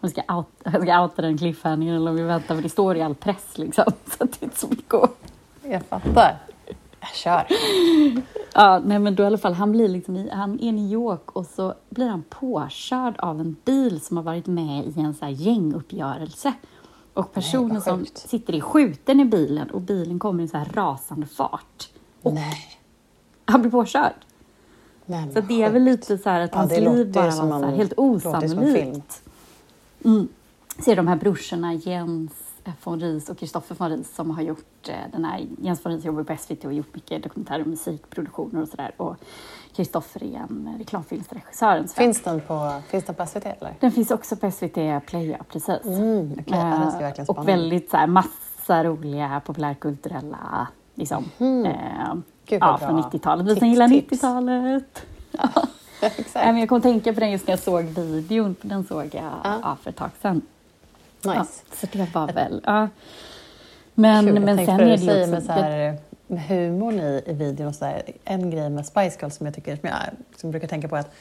jag 0.00 0.10
ska, 0.10 0.36
out, 0.36 0.46
jag 0.64 0.82
ska 0.82 1.02
outa 1.02 1.22
den 1.22 1.38
cliffhangern 1.38 1.96
eller 1.96 2.10
om 2.10 2.16
vi 2.16 2.22
väntar, 2.22 2.54
för 2.54 2.62
det 2.62 2.68
står 2.68 2.96
i 2.96 3.02
all 3.02 3.14
press 3.14 3.58
liksom. 3.58 3.84
Så 4.18 4.24
det 4.24 4.42
är 4.42 4.44
inte 4.44 4.58
så 4.58 4.68
mycket 4.68 4.94
att... 4.94 5.16
Jag 5.62 5.82
fattar. 5.82 6.38
Kör. 7.14 7.46
Ja, 8.54 8.82
nej 8.84 8.98
men 8.98 9.14
då 9.14 9.22
i 9.22 9.26
alla 9.26 9.38
fall, 9.38 9.52
han 9.52 9.72
blir 9.72 9.88
liksom 9.88 10.16
i, 10.16 10.30
han 10.30 10.60
är 10.60 10.64
i 10.64 10.72
New 10.72 10.92
York 10.92 11.36
och 11.36 11.46
så 11.46 11.74
blir 11.90 12.08
han 12.08 12.22
påkörd 12.28 13.14
av 13.18 13.40
en 13.40 13.56
bil 13.64 14.00
som 14.00 14.16
har 14.16 14.24
varit 14.24 14.46
med 14.46 14.86
i 14.86 15.00
en 15.00 15.14
så 15.14 15.24
här 15.24 15.32
gänguppgörelse. 15.32 16.52
Och 17.14 17.32
personen 17.32 17.72
nej, 17.72 17.82
som 17.82 18.06
sitter 18.14 18.54
i 18.54 18.60
skjuten 18.60 19.20
i 19.20 19.24
bilen 19.24 19.70
och 19.70 19.80
bilen 19.80 20.18
kommer 20.18 20.44
i 20.44 20.48
så 20.48 20.58
här 20.58 20.70
rasande 20.74 21.26
fart. 21.26 21.90
Och 22.22 22.34
nej. 22.34 22.78
Han 23.44 23.60
blir 23.60 23.70
påkörd. 23.70 24.14
Nej, 25.06 25.32
så 25.34 25.40
det 25.40 25.62
är 25.62 25.70
väl 25.70 25.82
lite 25.82 26.18
så 26.18 26.30
här 26.30 26.40
att 26.40 26.50
ja, 26.52 26.58
hans 26.58 26.72
liv 26.72 27.12
bara 27.12 27.24
var 27.24 27.30
så 27.30 27.66
här, 27.66 27.76
helt 27.76 27.92
osannolikt. 27.96 29.22
Mm. 30.04 30.28
Ser 30.78 30.96
de 30.96 31.08
här 31.08 31.16
brorsorna 31.16 31.74
Jens 31.74 32.51
von 32.84 33.00
Ries 33.00 33.28
och 33.28 33.38
Kristoffer 33.38 33.74
von 33.74 33.90
Ries 33.90 34.14
som 34.14 34.30
har 34.30 34.42
gjort 34.42 34.88
eh, 34.88 34.94
den 35.12 35.24
här, 35.24 35.46
Jens 35.58 35.86
von 35.86 35.92
Ries 35.92 36.04
jobbar 36.04 36.22
på 36.22 36.36
SVT 36.36 36.64
och 36.64 36.72
gjort 36.72 36.94
mycket 36.94 37.22
dokumentärer 37.22 37.60
och 37.60 37.66
musikproduktioner 37.66 38.62
och 38.62 38.68
sådär. 38.68 38.92
Och 38.96 39.16
Kristoffer 39.76 40.24
är 40.24 40.36
en 40.36 40.74
reklamfilmsregissör. 40.78 41.84
Finns 41.96 42.22
den, 42.22 42.40
på, 42.40 42.82
finns 42.88 43.04
den 43.04 43.14
på 43.14 43.26
SVT 43.26 43.46
eller? 43.46 43.74
Den 43.80 43.92
finns 43.92 44.10
också 44.10 44.36
på 44.36 44.50
SVT 44.50 45.06
Play, 45.06 45.30
ja 45.30 45.44
precis. 45.48 45.84
Mm, 45.84 46.32
okay. 46.32 46.58
uh, 46.58 46.98
verkligen 46.98 47.28
och 47.28 47.48
väldigt 47.48 47.90
så 47.90 47.96
här, 47.96 48.06
massa 48.06 48.84
roliga 48.84 49.42
populärkulturella, 49.46 50.68
liksom, 50.94 51.24
mm. 51.38 51.66
uh, 51.66 52.22
ja, 52.46 52.78
från 52.78 53.02
90-talet. 53.02 53.46
Vi 53.46 53.56
som 53.56 53.68
gillar 53.68 53.88
90-talet. 53.88 55.06
Ja, 56.04 56.08
exakt. 56.16 56.58
jag 56.58 56.68
kom 56.68 56.76
att 56.76 56.82
tänka 56.82 57.12
på 57.12 57.20
den 57.20 57.30
just 57.30 57.46
när 57.46 57.52
jag 57.52 57.60
såg 57.60 57.84
videon, 57.84 58.56
den 58.62 58.84
såg 58.84 59.04
jag 59.04 59.24
ja. 59.44 59.60
Ja, 59.62 59.76
för 59.82 59.90
ett 59.90 59.96
tag 59.96 60.10
sedan. 60.22 60.42
Nice. 61.24 61.62
Ja, 61.70 61.76
så 61.76 61.86
det 61.92 62.14
var 62.14 62.32
väl... 62.32 62.60
Ja. 62.64 62.88
Men, 63.94 64.26
Kul, 64.26 64.40
men 64.40 64.66
sen 64.66 64.80
är 64.80 64.84
det 64.84 64.94
ju 64.94 65.20
också... 65.20 65.30
Med, 65.30 65.42
så 65.42 65.52
här, 65.52 65.98
med 66.26 66.42
humorn 66.42 67.00
i, 67.00 67.22
i 67.26 67.32
videon 67.32 67.66
och 67.66 67.74
så 67.74 67.84
där, 67.84 68.02
En 68.24 68.50
grej 68.50 68.70
med 68.70 68.86
Spice 68.86 69.18
Girls 69.20 69.36
som 69.36 69.46
jag 69.46 69.54
tycker 69.54 69.76
som 69.76 69.88
jag 69.88 69.98
som 70.36 70.50
brukar 70.50 70.68
tänka 70.68 70.88
på 70.88 70.96
är 70.96 71.00
att 71.00 71.14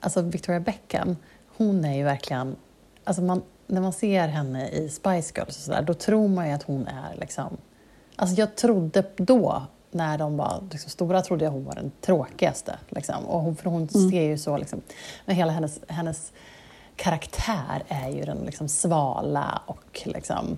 alltså 0.00 0.20
Victoria 0.22 0.60
Beckham, 0.60 1.16
hon 1.56 1.84
är 1.84 1.96
ju 1.96 2.04
verkligen... 2.04 2.56
Alltså 3.04 3.22
man, 3.22 3.42
när 3.66 3.80
man 3.80 3.92
ser 3.92 4.28
henne 4.28 4.68
i 4.68 4.88
Spice 4.88 5.32
Girls 5.36 5.56
och 5.56 5.62
så 5.62 5.70
där, 5.70 5.82
då 5.82 5.94
tror 5.94 6.28
man 6.28 6.48
ju 6.48 6.54
att 6.54 6.62
hon 6.62 6.86
är 6.86 7.16
liksom... 7.20 7.56
Alltså 8.16 8.36
jag 8.40 8.56
trodde 8.56 9.04
då, 9.16 9.62
när 9.90 10.18
de 10.18 10.36
var 10.36 10.62
liksom 10.70 10.90
stora, 10.90 11.22
trodde 11.22 11.44
jag 11.44 11.52
hon 11.52 11.64
var 11.64 11.74
den 11.74 11.92
tråkigaste. 12.00 12.78
Liksom. 12.88 13.24
Och 13.26 13.40
hon, 13.40 13.56
för 13.56 13.70
hon 13.70 13.88
mm. 13.94 14.10
ser 14.10 14.22
ju 14.22 14.38
så, 14.38 14.56
liksom, 14.56 14.80
med 15.26 15.36
hela 15.36 15.52
hennes, 15.52 15.80
hennes 15.88 16.32
karaktär 16.96 17.82
är 17.88 18.08
ju 18.08 18.24
den 18.24 18.38
liksom 18.38 18.68
svala 18.68 19.62
och 19.66 20.02
liksom 20.04 20.56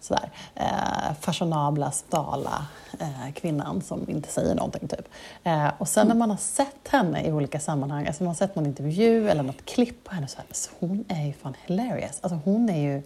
sådär, 0.00 0.30
eh, 0.54 1.14
fashionabla, 1.20 1.90
stala 1.90 2.66
eh, 3.00 3.32
kvinnan 3.34 3.82
som 3.82 4.10
inte 4.10 4.28
säger 4.28 4.54
någonting. 4.54 4.88
Typ. 4.88 5.08
Eh, 5.44 5.68
och 5.78 5.88
sen 5.88 6.08
när 6.08 6.14
man 6.14 6.30
har 6.30 6.36
sett 6.36 6.88
henne 6.88 7.26
i 7.26 7.32
olika 7.32 7.60
sammanhang, 7.60 8.06
alltså 8.06 8.22
man 8.22 8.28
har 8.28 8.34
sett 8.34 8.56
någon 8.56 8.66
intervju 8.66 9.28
eller 9.28 9.42
något 9.42 9.64
klipp 9.64 10.04
på 10.04 10.14
henne, 10.14 10.28
så, 10.28 10.36
här, 10.36 10.46
så 10.50 10.70
hon 10.78 11.04
är 11.08 11.26
ju 11.26 11.32
fan 11.32 11.54
hilarious. 11.66 12.18
Alltså 12.20 12.40
hon, 12.44 12.68
är 12.68 12.80
ju, 12.80 13.02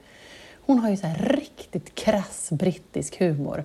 hon 0.67 0.79
har 0.79 0.91
ju 0.91 0.97
så 0.97 1.07
riktigt 1.19 1.95
krass 1.95 2.49
brittisk 2.51 3.19
humor. 3.19 3.65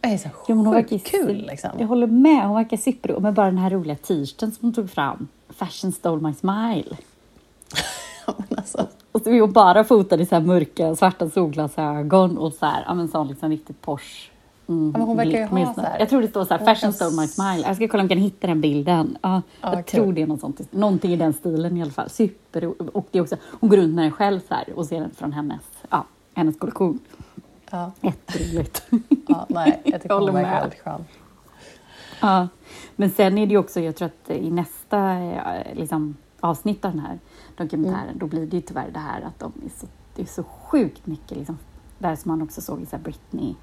Det 0.00 0.08
är 0.08 0.18
så 0.18 0.28
ja, 0.48 0.72
sjukt 0.88 1.06
kul. 1.06 1.46
Liksom. 1.46 1.70
Jag 1.78 1.86
håller 1.86 2.06
med, 2.06 2.46
hon 2.46 2.54
verkar 2.54 2.76
superrolig. 2.76 3.22
Med 3.22 3.34
bara 3.34 3.46
den 3.46 3.58
här 3.58 3.70
roliga 3.70 3.96
t-shirten 3.96 4.52
som 4.52 4.58
hon 4.60 4.74
tog 4.74 4.90
fram. 4.90 5.28
Fashion 5.48 5.92
stole 5.92 6.22
my 6.22 6.34
smile. 6.34 6.96
Alltså. 8.56 8.86
Och 9.12 9.20
så 9.20 9.30
vi 9.30 9.46
bara 9.46 9.84
fotade 9.84 10.22
i 10.22 10.26
så 10.26 10.34
här 10.34 10.42
mörka 10.42 10.96
svarta 10.96 11.30
solglasögon 11.30 12.38
och 12.38 12.52
så 12.52 12.66
här, 12.66 12.84
ja 12.86 12.94
men 12.94 13.08
sån 13.08 13.28
liksom 13.28 13.50
riktigt 13.50 13.82
Porsche. 13.82 14.30
Mm, 14.66 14.94
ja, 14.98 15.04
hon 15.04 15.16
verkar 15.16 15.38
ju 15.38 15.44
ha 15.44 15.74
så 15.74 15.80
här. 15.80 15.98
Jag 15.98 16.08
tror 16.08 16.22
det 16.22 16.28
står 16.28 16.44
så 16.44 16.54
här, 16.54 16.64
fashion 16.64 16.92
stole 16.92 17.20
my 17.20 17.26
smile. 17.26 17.62
Jag 17.66 17.76
ska 17.76 17.88
kolla 17.88 18.02
om 18.02 18.04
jag 18.04 18.10
kan 18.10 18.18
hitta 18.18 18.46
den 18.46 18.60
bilden. 18.60 19.18
Ja, 19.22 19.42
ja 19.60 19.74
jag 19.74 19.86
tror 19.86 20.12
det 20.12 20.22
är 20.22 20.26
något 20.26 20.40
sånt, 20.40 20.72
någonting 20.72 21.12
i 21.12 21.16
den 21.16 21.32
stilen 21.32 21.76
i 21.76 21.82
alla 21.82 21.90
fall. 21.90 22.10
Super, 22.10 22.96
och 22.96 23.06
det 23.10 23.18
är 23.18 23.22
också, 23.22 23.36
hon 23.60 23.70
går 23.70 23.76
runt 23.76 23.94
med 23.94 24.04
den 24.04 24.12
själv 24.12 24.40
så 24.48 24.54
här 24.54 24.64
och 24.76 24.86
ser 24.86 25.00
den 25.00 25.10
från 25.10 25.32
hennes, 25.32 25.62
ja, 25.90 26.04
hennes 26.34 26.58
kollektion. 26.58 26.98
Ja. 27.70 27.92
Jätteroligt. 28.00 28.84
Ja, 29.28 29.46
nej, 29.48 29.80
jag 29.84 30.02
tycker 30.02 30.14
hon 30.18 30.34
verkar 30.34 30.60
väldigt 30.60 30.80
skön. 30.80 31.04
Ja, 32.20 32.48
men 32.96 33.10
sen 33.10 33.38
är 33.38 33.46
det 33.46 33.52
ju 33.52 33.58
också, 33.58 33.80
jag 33.80 33.96
tror 33.96 34.06
att 34.06 34.30
i 34.30 34.50
nästa 34.50 35.16
liksom, 35.72 36.16
avsnitt 36.44 36.84
av 36.84 36.90
den 36.90 37.00
här 37.00 37.18
dokumentären, 37.56 38.04
mm. 38.04 38.18
då 38.18 38.26
blir 38.26 38.46
det 38.46 38.56
ju 38.56 38.62
tyvärr 38.62 38.90
det 38.90 38.98
här 38.98 39.22
att 39.22 39.38
de 39.38 39.52
är 39.66 39.80
så, 39.80 39.86
det 40.14 40.22
är 40.22 40.26
så 40.26 40.42
sjukt 40.42 41.06
mycket, 41.06 41.38
liksom, 41.38 41.58
där 41.98 42.16
som 42.16 42.30
man 42.30 42.42
också 42.42 42.60
såg 42.60 42.82
i 42.82 42.86
så 42.86 42.98
Britney 42.98 43.54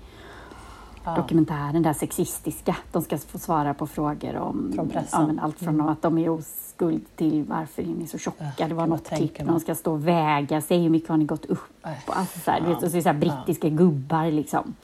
ja. 1.04 1.16
dokumentären, 1.16 1.84
där 1.84 1.94
sexistiska. 1.94 2.76
De 2.92 3.02
ska 3.02 3.18
få 3.18 3.40
svara 3.40 3.74
på 3.74 3.88
frågor 3.88 4.36
om 4.36 4.72
från. 4.76 4.92
Ja, 4.94 5.02
allt 5.42 5.60
från 5.60 5.74
mm. 5.74 5.88
att 5.88 6.02
de 6.02 6.18
är 6.18 6.30
oskuld 6.30 7.06
till 7.16 7.44
varför 7.44 7.82
är 7.82 7.88
ni 7.88 8.08
så 8.08 8.18
tjocka. 8.18 8.52
Ja, 8.58 8.68
det 8.68 8.74
var 8.74 8.88
något 8.88 9.10
klipp 9.10 9.40
när 9.40 9.46
de 9.46 9.60
ska 9.60 9.76
stå 9.76 9.94
och 9.94 10.08
väga 10.08 10.62
sig, 10.62 10.82
hur 10.82 10.90
mycket 10.90 11.10
har 11.10 11.18
ni 11.18 11.26
gått 11.26 11.46
upp? 11.46 11.86
Äh, 11.86 11.92
alltså, 12.06 12.40
så 12.40 12.52
här, 12.52 12.62
ja. 12.62 12.68
vet, 12.68 12.92
så, 12.92 13.02
så 13.02 13.10
här, 13.10 13.14
brittiska 13.14 13.68
ja. 13.68 13.76
gubbar 13.76 14.32
liksom. 14.32 14.76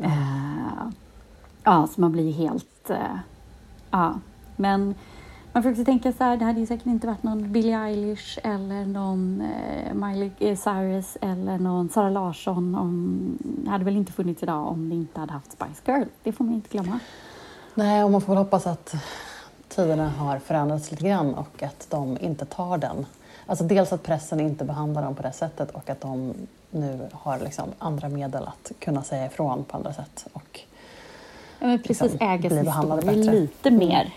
Uh, 0.00 0.90
ja, 1.64 1.86
så 1.86 2.00
man 2.00 2.12
blir 2.12 2.32
helt... 2.32 2.90
Uh, 2.90 2.96
ja, 3.90 4.14
men 4.56 4.94
man 5.58 5.62
får 5.62 5.70
också 5.70 5.84
tänka 5.84 6.12
så 6.12 6.24
här, 6.24 6.36
det 6.36 6.44
hade 6.44 6.60
ju 6.60 6.66
säkert 6.66 6.86
inte 6.86 7.06
varit 7.06 7.22
någon 7.22 7.52
Billie 7.52 7.74
Eilish 7.74 8.38
eller 8.44 8.86
någon 8.86 9.40
eh, 9.40 9.94
Miley 9.94 10.56
Cyrus 10.56 11.16
eller 11.20 11.58
någon 11.58 11.88
Sara 11.88 12.10
Larsson. 12.10 12.74
Om, 12.74 13.38
hade 13.68 13.84
väl 13.84 13.96
inte 13.96 14.12
funnits 14.12 14.42
idag 14.42 14.68
om 14.68 14.88
det 14.88 14.94
inte 14.94 15.20
hade 15.20 15.32
haft 15.32 15.52
Spice 15.52 15.82
Girl. 15.86 16.02
Det 16.22 16.32
får 16.32 16.44
man 16.44 16.54
inte 16.54 16.68
glömma. 16.68 16.98
Nej, 17.74 18.04
och 18.04 18.10
man 18.10 18.20
får 18.20 18.32
väl 18.32 18.44
hoppas 18.44 18.66
att 18.66 18.94
tiderna 19.68 20.08
har 20.08 20.38
förändrats 20.38 20.90
lite 20.90 21.04
grann 21.04 21.34
och 21.34 21.62
att 21.62 21.86
de 21.90 22.18
inte 22.20 22.44
tar 22.44 22.78
den. 22.78 23.06
Alltså 23.46 23.64
dels 23.64 23.92
att 23.92 24.02
pressen 24.02 24.40
inte 24.40 24.64
behandlar 24.64 25.02
dem 25.02 25.14
på 25.14 25.22
det 25.22 25.32
sättet 25.32 25.70
och 25.70 25.90
att 25.90 26.00
de 26.00 26.34
nu 26.70 27.08
har 27.12 27.38
liksom 27.38 27.68
andra 27.78 28.08
medel 28.08 28.44
att 28.44 28.72
kunna 28.78 29.02
säga 29.02 29.26
ifrån 29.26 29.64
på 29.64 29.76
andra 29.76 29.92
sätt. 29.92 30.26
Och 30.32 30.60
ja, 31.58 31.78
precis, 31.86 32.02
liksom 32.02 32.28
äga 32.28 32.50
sin 32.50 32.72
story 32.72 33.14
lite 33.14 33.70
mer. 33.70 34.14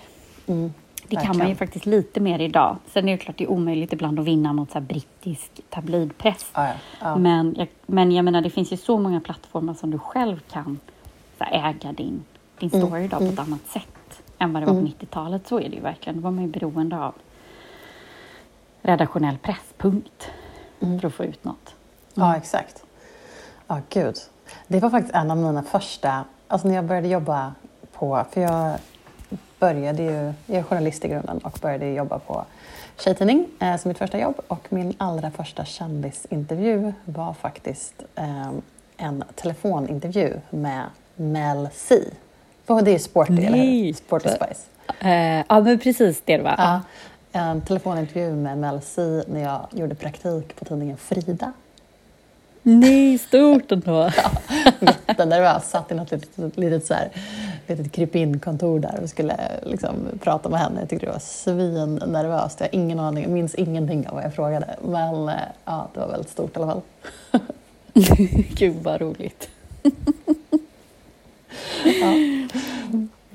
Mm. 0.47 0.73
Det 1.19 1.25
kan 1.25 1.37
man 1.37 1.49
ju 1.49 1.55
faktiskt 1.55 1.85
lite 1.85 2.19
mer 2.19 2.39
idag. 2.39 2.77
Sen 2.87 3.09
är 3.09 3.11
det 3.11 3.17
klart 3.17 3.37
det 3.37 3.43
är 3.43 3.49
omöjligt 3.51 3.93
ibland 3.93 4.19
att 4.19 4.25
vinna 4.25 4.53
mot 4.53 4.71
så 4.71 4.79
brittisk 4.79 5.61
tabloidpress. 5.69 6.45
Ja, 6.53 6.69
ja. 7.01 7.15
Men, 7.15 7.55
jag, 7.57 7.67
men 7.85 8.11
jag 8.11 8.25
menar, 8.25 8.41
det 8.41 8.49
finns 8.49 8.73
ju 8.73 8.77
så 8.77 8.97
många 8.97 9.21
plattformar 9.21 9.73
som 9.73 9.91
du 9.91 9.99
själv 9.99 10.39
kan 10.51 10.79
så 11.37 11.43
äga 11.43 11.91
din, 11.91 12.23
din 12.59 12.69
mm, 12.73 12.87
story 12.87 12.99
mm. 12.99 13.05
idag 13.05 13.19
på 13.19 13.25
ett 13.25 13.39
annat 13.39 13.67
sätt 13.67 14.21
än 14.37 14.53
vad 14.53 14.61
det 14.61 14.65
var 14.65 14.73
på 14.73 14.87
90-talet. 14.87 15.41
Mm. 15.41 15.49
Så 15.49 15.59
är 15.59 15.69
det 15.69 15.75
ju 15.75 15.81
verkligen. 15.81 16.15
Då 16.15 16.21
var 16.21 16.31
man 16.31 16.43
ju 16.43 16.49
beroende 16.49 16.97
av 16.97 17.13
redaktionell 18.81 19.37
press, 19.37 19.73
punkt, 19.77 20.31
mm. 20.79 20.99
för 20.99 21.07
att 21.07 21.13
få 21.13 21.23
ut 21.23 21.43
något. 21.43 21.75
Ja, 22.13 22.35
exakt. 22.35 22.83
Ja, 23.67 23.81
gud. 23.89 24.15
Det 24.67 24.79
var 24.79 24.89
faktiskt 24.89 25.15
en 25.15 25.31
av 25.31 25.37
mina 25.37 25.63
första, 25.63 26.23
alltså 26.47 26.67
när 26.67 26.75
jag 26.75 26.85
började 26.85 27.07
jobba 27.07 27.53
på, 27.93 28.25
för 28.31 28.41
jag 28.41 28.77
började 29.61 30.03
ju, 30.03 30.33
jag 30.45 30.57
är 30.57 30.63
journalist 30.63 31.05
i 31.05 31.07
grunden 31.07 31.37
och 31.37 31.59
började 31.61 31.89
jobba 31.89 32.19
på 32.19 32.45
tjejtidning 32.99 33.47
eh, 33.59 33.77
som 33.77 33.89
mitt 33.89 33.97
första 33.97 34.19
jobb 34.19 34.35
och 34.47 34.67
min 34.69 34.93
allra 34.97 35.31
första 35.31 35.65
kändisintervju 35.65 36.93
var 37.05 37.33
faktiskt 37.33 38.03
eh, 38.15 38.51
en 38.97 39.23
telefonintervju 39.35 40.39
med 40.49 40.83
Mel 41.15 41.69
C. 41.73 41.95
För 42.65 42.81
det 42.81 42.91
är 42.91 42.93
ju 42.93 42.99
Sporty, 42.99 43.33
Nej. 43.33 43.45
eller 43.45 43.57
hur? 43.57 43.93
Sporty 43.93 44.29
Spice. 44.29 44.61
Uh, 45.03 45.43
ja, 45.49 45.61
men 45.61 45.79
precis 45.79 46.21
det 46.25 46.37
var. 46.37 46.55
Ja, 46.57 46.81
en 47.31 47.61
telefonintervju 47.61 48.35
med 48.35 48.57
Mel 48.57 48.81
C 48.81 49.01
när 49.27 49.41
jag 49.41 49.67
gjorde 49.71 49.95
praktik 49.95 50.55
på 50.55 50.65
tidningen 50.65 50.97
Frida. 50.97 51.53
Nej, 52.63 53.17
stort 53.17 53.71
ändå! 53.71 54.09
ja, 54.17 54.31
jättenervös, 55.07 55.69
satt 55.69 55.91
i 55.91 55.95
något 55.95 56.11
litet, 56.11 56.57
litet, 56.57 56.85
så 56.85 56.93
här, 56.93 57.09
litet 57.75 57.91
krypin-kontor 57.91 58.79
där 58.79 58.99
och 59.03 59.09
skulle 59.09 59.37
liksom 59.63 59.93
prata 60.19 60.49
med 60.49 60.59
henne. 60.59 60.79
Jag 60.79 60.89
tyckte 60.89 61.05
det 61.05 61.11
var 61.11 61.19
svinnervöst. 61.19 62.59
Jag 62.59 62.67
har 62.67 62.75
ingen 62.75 62.99
aning, 62.99 63.23
jag 63.23 63.31
minns 63.31 63.55
ingenting 63.55 64.07
av 64.07 64.15
vad 64.15 64.23
jag 64.23 64.33
frågade. 64.33 64.75
Men 64.81 65.29
eh, 65.29 65.35
ja, 65.65 65.87
det 65.93 65.99
var 65.99 66.07
väldigt 66.07 66.29
stort 66.29 66.57
i 66.57 66.59
alla 66.59 66.67
fall. 66.71 66.81
Gud 68.55 68.75
vad 68.83 69.01
roligt! 69.01 69.49
ja. 71.83 72.13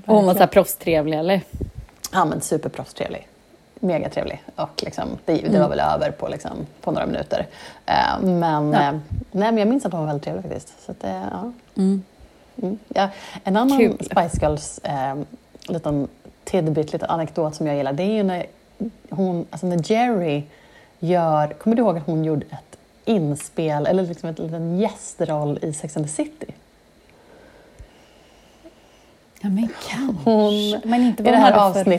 Och 0.07 0.15
hon 0.15 0.27
var 0.27 0.33
så 0.33 0.41
här 0.41 0.47
proffstrevlig 0.47 1.19
eller? 1.19 1.43
Ja 2.13 2.25
men 2.25 2.41
superproffstrevlig 2.41 3.29
megatrevlig 3.81 4.43
och 4.57 4.83
liksom, 4.85 5.09
det, 5.25 5.33
det 5.33 5.49
var 5.49 5.57
mm. 5.57 5.71
väl 5.71 5.81
över 5.81 6.11
på, 6.11 6.29
liksom, 6.29 6.67
på 6.81 6.91
några 6.91 7.07
minuter. 7.07 7.47
Eh, 7.87 8.21
men, 8.23 8.73
ja. 8.73 8.83
eh, 8.83 8.93
nej, 9.13 9.53
men 9.53 9.59
jag 9.59 9.69
minns 9.69 9.87
att 9.87 9.93
hon 9.93 10.01
var 10.01 10.07
väldigt 10.07 10.25
trevlig 10.25 10.43
faktiskt. 10.45 10.85
Så 10.87 10.93
att, 10.93 10.99
ja. 11.01 11.53
Mm. 11.77 12.03
Mm. 12.63 12.79
Ja, 12.89 13.09
en 13.45 13.57
annan 13.57 13.79
Kul. 13.79 13.99
Spice 14.01 14.39
Girls 14.41 14.79
eh, 14.79 15.15
liten 15.69 16.09
tidbit, 16.45 16.93
liten 16.93 17.11
anekdot 17.11 17.55
som 17.55 17.67
jag 17.67 17.77
gillar, 17.77 17.93
det 17.93 18.03
är 18.03 18.13
ju 18.13 18.23
när, 18.23 18.47
hon, 19.11 19.47
alltså 19.51 19.67
när 19.67 19.93
Jerry 19.93 20.43
gör, 20.99 21.49
kommer 21.49 21.77
du 21.77 21.83
ihåg 21.83 21.97
att 21.97 22.07
hon 22.07 22.25
gjorde 22.25 22.47
ett 22.47 22.79
inspel, 23.05 23.87
eller 23.87 24.03
liksom 24.03 24.29
en 24.29 24.35
liten 24.35 24.79
gästroll 24.79 25.59
i 25.63 25.73
Sex 25.73 25.97
and 25.97 26.07
the 26.07 26.13
City? 26.13 26.55
Ja, 29.41 29.49
men 29.49 29.69
kanske. 29.89 30.31
Hon, 30.31 30.81
men 30.85 31.03
inte 31.03 31.23
vad 31.23 31.33
i 31.33 31.37
det 31.37 31.41
här 31.41 31.53
avsnittet, 31.53 31.99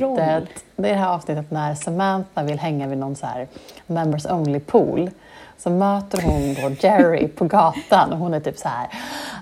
Det 0.75 0.89
är 0.89 0.93
det 0.93 0.99
här 0.99 1.13
avsnittet 1.13 1.51
när 1.51 1.75
Samantha 1.75 2.43
vill 2.43 2.59
hänga 2.59 2.87
vid 2.87 2.97
någon 2.97 3.15
så 3.15 3.25
här 3.25 3.47
members 3.87 4.25
only 4.25 4.59
pool. 4.59 5.09
Så 5.57 5.69
möter 5.69 6.21
hon 6.21 6.53
då 6.53 6.87
Jerry 6.87 7.27
på 7.27 7.45
gatan 7.45 8.13
och 8.13 8.19
hon 8.19 8.33
är 8.33 8.39
typ 8.39 8.57
så 8.57 8.69
här 8.69 8.87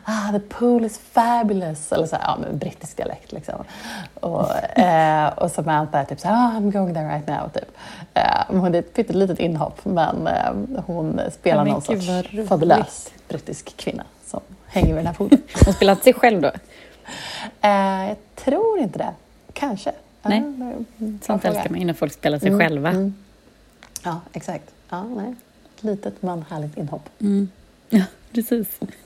ah, 0.05 0.31
the 0.31 0.39
pool 0.39 0.86
is 0.86 0.98
fabulous, 0.98 1.91
eller 1.91 2.07
så 2.07 2.15
här, 2.15 2.24
ja, 2.24 2.38
med 2.38 2.55
brittisk 2.55 2.98
dialekt 2.98 3.31
liksom. 3.31 3.63
Och, 4.13 4.79
eh, 4.79 5.27
och 5.27 5.51
Samantha 5.51 6.00
är 6.00 6.05
typ 6.05 6.19
så 6.19 6.27
här, 6.27 6.36
ah, 6.36 6.60
I'm 6.60 6.72
going 6.72 6.93
there 6.93 7.07
right 7.15 7.27
now, 7.27 7.50
typ. 7.53 7.77
Eh, 8.13 8.60
hon 8.60 8.75
är 8.75 8.79
ett 8.79 8.93
pyttelitet 8.93 9.39
inhopp, 9.39 9.86
men 9.86 10.27
eh, 10.27 10.81
hon 10.86 11.19
spelar 11.31 11.65
någon 11.65 11.81
sorts 11.81 12.07
fabulös 12.50 13.12
brittisk 13.27 13.77
kvinna 13.77 14.03
som 14.25 14.41
hänger 14.67 14.88
vid 14.88 14.95
den 14.95 15.07
här 15.07 15.13
poolen. 15.13 15.41
Hon 15.65 15.74
spelar 15.74 15.95
sig 15.95 16.13
själv 16.13 16.41
då? 16.41 16.51
Eh, 17.62 18.07
jag 18.07 18.17
tror 18.36 18.79
inte 18.79 19.00
det. 19.00 19.13
Kanske. 19.53 19.91
Nej, 20.22 20.43
sånt 21.22 21.45
älskar 21.45 21.69
man 21.69 21.79
ju 21.79 21.86
när 21.86 21.93
folk 21.93 22.13
spelar 22.13 22.39
sig 22.39 22.48
mm, 22.48 22.60
själva. 22.60 22.89
Mm. 22.89 23.15
Ja, 24.03 24.22
exakt. 24.34 24.72
Ja, 24.89 25.03
nej. 25.03 25.36
Litet 25.86 26.22
men 26.22 26.46
härligt 26.50 26.77
inhopp. 26.77 27.10
Mm. 27.20 27.50
Ja, 27.89 28.04
precis. 28.34 28.80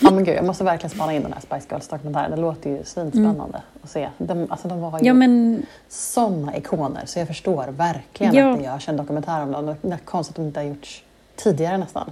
ja, 0.00 0.10
men 0.10 0.24
gud, 0.24 0.36
jag 0.36 0.44
måste 0.44 0.64
verkligen 0.64 0.90
spana 0.90 1.12
in 1.12 1.22
den 1.22 1.32
här 1.32 1.40
Spice 1.40 1.66
Girls-dokumentären. 1.70 2.30
Det 2.30 2.36
låter 2.36 2.70
ju 2.70 2.84
svinspännande 2.84 3.44
mm. 3.44 3.62
att 3.82 3.90
se. 3.90 4.08
De, 4.18 4.46
alltså, 4.50 4.68
de 4.68 4.80
var 4.80 4.98
ju 4.98 5.06
ja, 5.06 5.14
men... 5.14 5.66
sådana 5.88 6.56
ikoner, 6.56 7.02
så 7.06 7.18
jag 7.18 7.28
förstår 7.28 7.66
verkligen 7.70 8.34
ja. 8.34 8.52
att 8.52 8.58
det 8.58 8.64
görs 8.64 8.88
en 8.88 8.96
dokumentär 8.96 9.42
om 9.42 9.52
dem. 9.52 9.76
Det 9.82 9.92
är 9.92 9.98
konstigt 9.98 10.32
att 10.32 10.36
de 10.36 10.46
inte 10.46 10.60
har 10.60 10.66
gjorts 10.66 11.04
tidigare 11.36 11.78
nästan. 11.78 12.10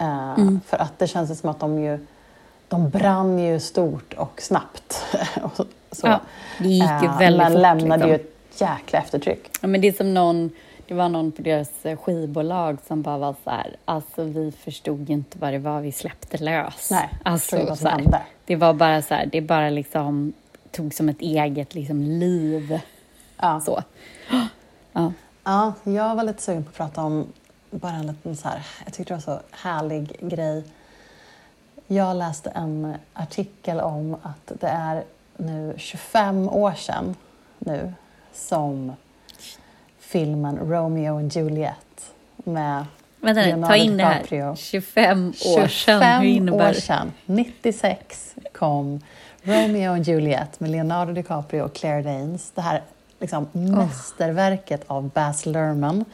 Uh, 0.00 0.58
för 0.66 0.76
att 0.76 0.98
det 0.98 1.06
känns 1.06 1.40
som 1.40 1.50
att 1.50 1.60
de 1.60 1.82
ju 1.82 1.98
de 2.68 2.90
brann 2.90 3.38
ju 3.38 3.60
stort 3.60 4.14
och 4.14 4.42
snabbt. 4.42 5.04
så. 5.92 6.06
Ja, 6.06 6.20
det 6.58 6.68
gick 6.68 7.02
ju 7.02 7.08
eh, 7.08 7.18
väldigt 7.18 7.38
Men 7.38 7.52
fort, 7.52 7.60
lämnade 7.60 8.06
liksom. 8.06 8.08
ju 8.08 8.14
ett 8.14 8.60
jäkla 8.60 8.98
eftertryck. 8.98 9.50
Ja, 9.60 9.68
men 9.68 9.80
det 9.80 9.88
är 9.88 9.92
som 9.92 10.14
någon, 10.14 10.50
det 10.88 10.94
var 10.94 11.08
någon 11.08 11.32
på 11.32 11.42
deras 11.42 11.86
eh, 11.86 11.98
skivbolag 11.98 12.78
som 12.86 13.02
bara 13.02 13.18
var 13.18 13.34
så 13.44 13.50
här, 13.50 13.76
alltså 13.84 14.24
vi 14.24 14.52
förstod 14.52 15.10
inte 15.10 15.38
vad 15.38 15.52
det 15.52 15.58
var 15.58 15.80
vi 15.80 15.92
släppte 15.92 16.38
lös. 16.38 16.90
Nej, 16.90 17.08
alltså, 17.22 17.76
så 17.76 17.88
här, 17.88 18.24
det 18.44 18.56
var 18.56 18.74
bara 18.74 19.02
så 19.02 19.14
här, 19.14 19.26
det 19.26 19.40
bara 19.40 19.70
liksom 19.70 20.32
tog 20.70 20.94
som 20.94 21.08
ett 21.08 21.20
eget 21.20 21.74
liksom, 21.74 22.02
liv. 22.02 22.80
Ja. 23.36 23.60
Så. 23.60 23.82
Ja. 24.92 25.12
ja, 25.44 25.72
jag 25.84 26.16
var 26.16 26.22
lite 26.24 26.42
sugen 26.42 26.64
på 26.64 26.70
att 26.70 26.76
prata 26.76 27.02
om 27.02 27.26
bara 27.70 27.92
en 27.92 28.06
liten 28.06 28.36
så 28.36 28.48
här, 28.48 28.66
jag 28.84 28.94
tyckte 28.94 29.14
det 29.14 29.16
var 29.26 29.34
så 29.36 29.40
härlig 29.50 30.16
grej 30.20 30.64
jag 31.90 32.16
läste 32.16 32.50
en 32.50 32.94
artikel 33.12 33.80
om 33.80 34.16
att 34.22 34.60
det 34.60 34.68
är 34.68 35.04
nu 35.36 35.74
25 35.76 36.48
år 36.48 36.72
sedan 36.72 37.14
nu 37.58 37.94
som 38.32 38.92
filmen 40.08 40.58
Romeo 40.58 41.18
and 41.18 41.32
Juliet 41.32 42.12
med 42.36 42.84
Vänta 43.20 43.40
nu, 43.40 43.66
ta 43.66 43.76
in 43.76 43.96
det 43.96 44.04
här. 44.04 44.56
25 44.56 45.28
år 45.28 45.68
sedan, 45.68 46.20
hur 46.20 46.28
innebär 46.28 46.70
år 46.70 46.72
sedan, 46.72 47.12
96 47.26 48.34
kom 48.52 49.00
Romeo 49.42 49.92
and 49.92 50.06
Juliet 50.06 50.60
med 50.60 50.70
Leonardo 50.70 51.12
DiCaprio 51.12 51.62
och 51.62 51.74
Claire 51.74 52.02
Danes. 52.02 52.50
Det 52.54 52.60
här 52.60 52.82
liksom, 53.20 53.46
oh. 53.52 53.60
mästerverket 53.60 54.84
av 54.86 55.08
Baz 55.08 55.46
Luhrmann. 55.46 56.04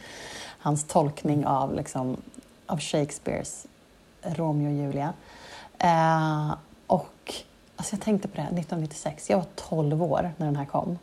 Hans 0.59 0.87
tolkning 0.87 1.45
av, 1.45 1.75
liksom, 1.75 2.17
av 2.65 2.79
Shakespeares 2.79 3.65
Romeo 4.21 4.67
och 4.67 4.73
Julia. 4.73 5.13
Eh, 5.79 6.55
och 6.87 7.33
alltså 7.75 7.95
jag 7.95 8.01
tänkte 8.01 8.27
på 8.27 8.35
det, 8.35 8.41
1996, 8.41 9.29
jag 9.29 9.37
var 9.37 9.45
12 9.55 10.03
år 10.03 10.31
när 10.37 10.45
den 10.45 10.55
här 10.55 10.65
kom. 10.65 10.99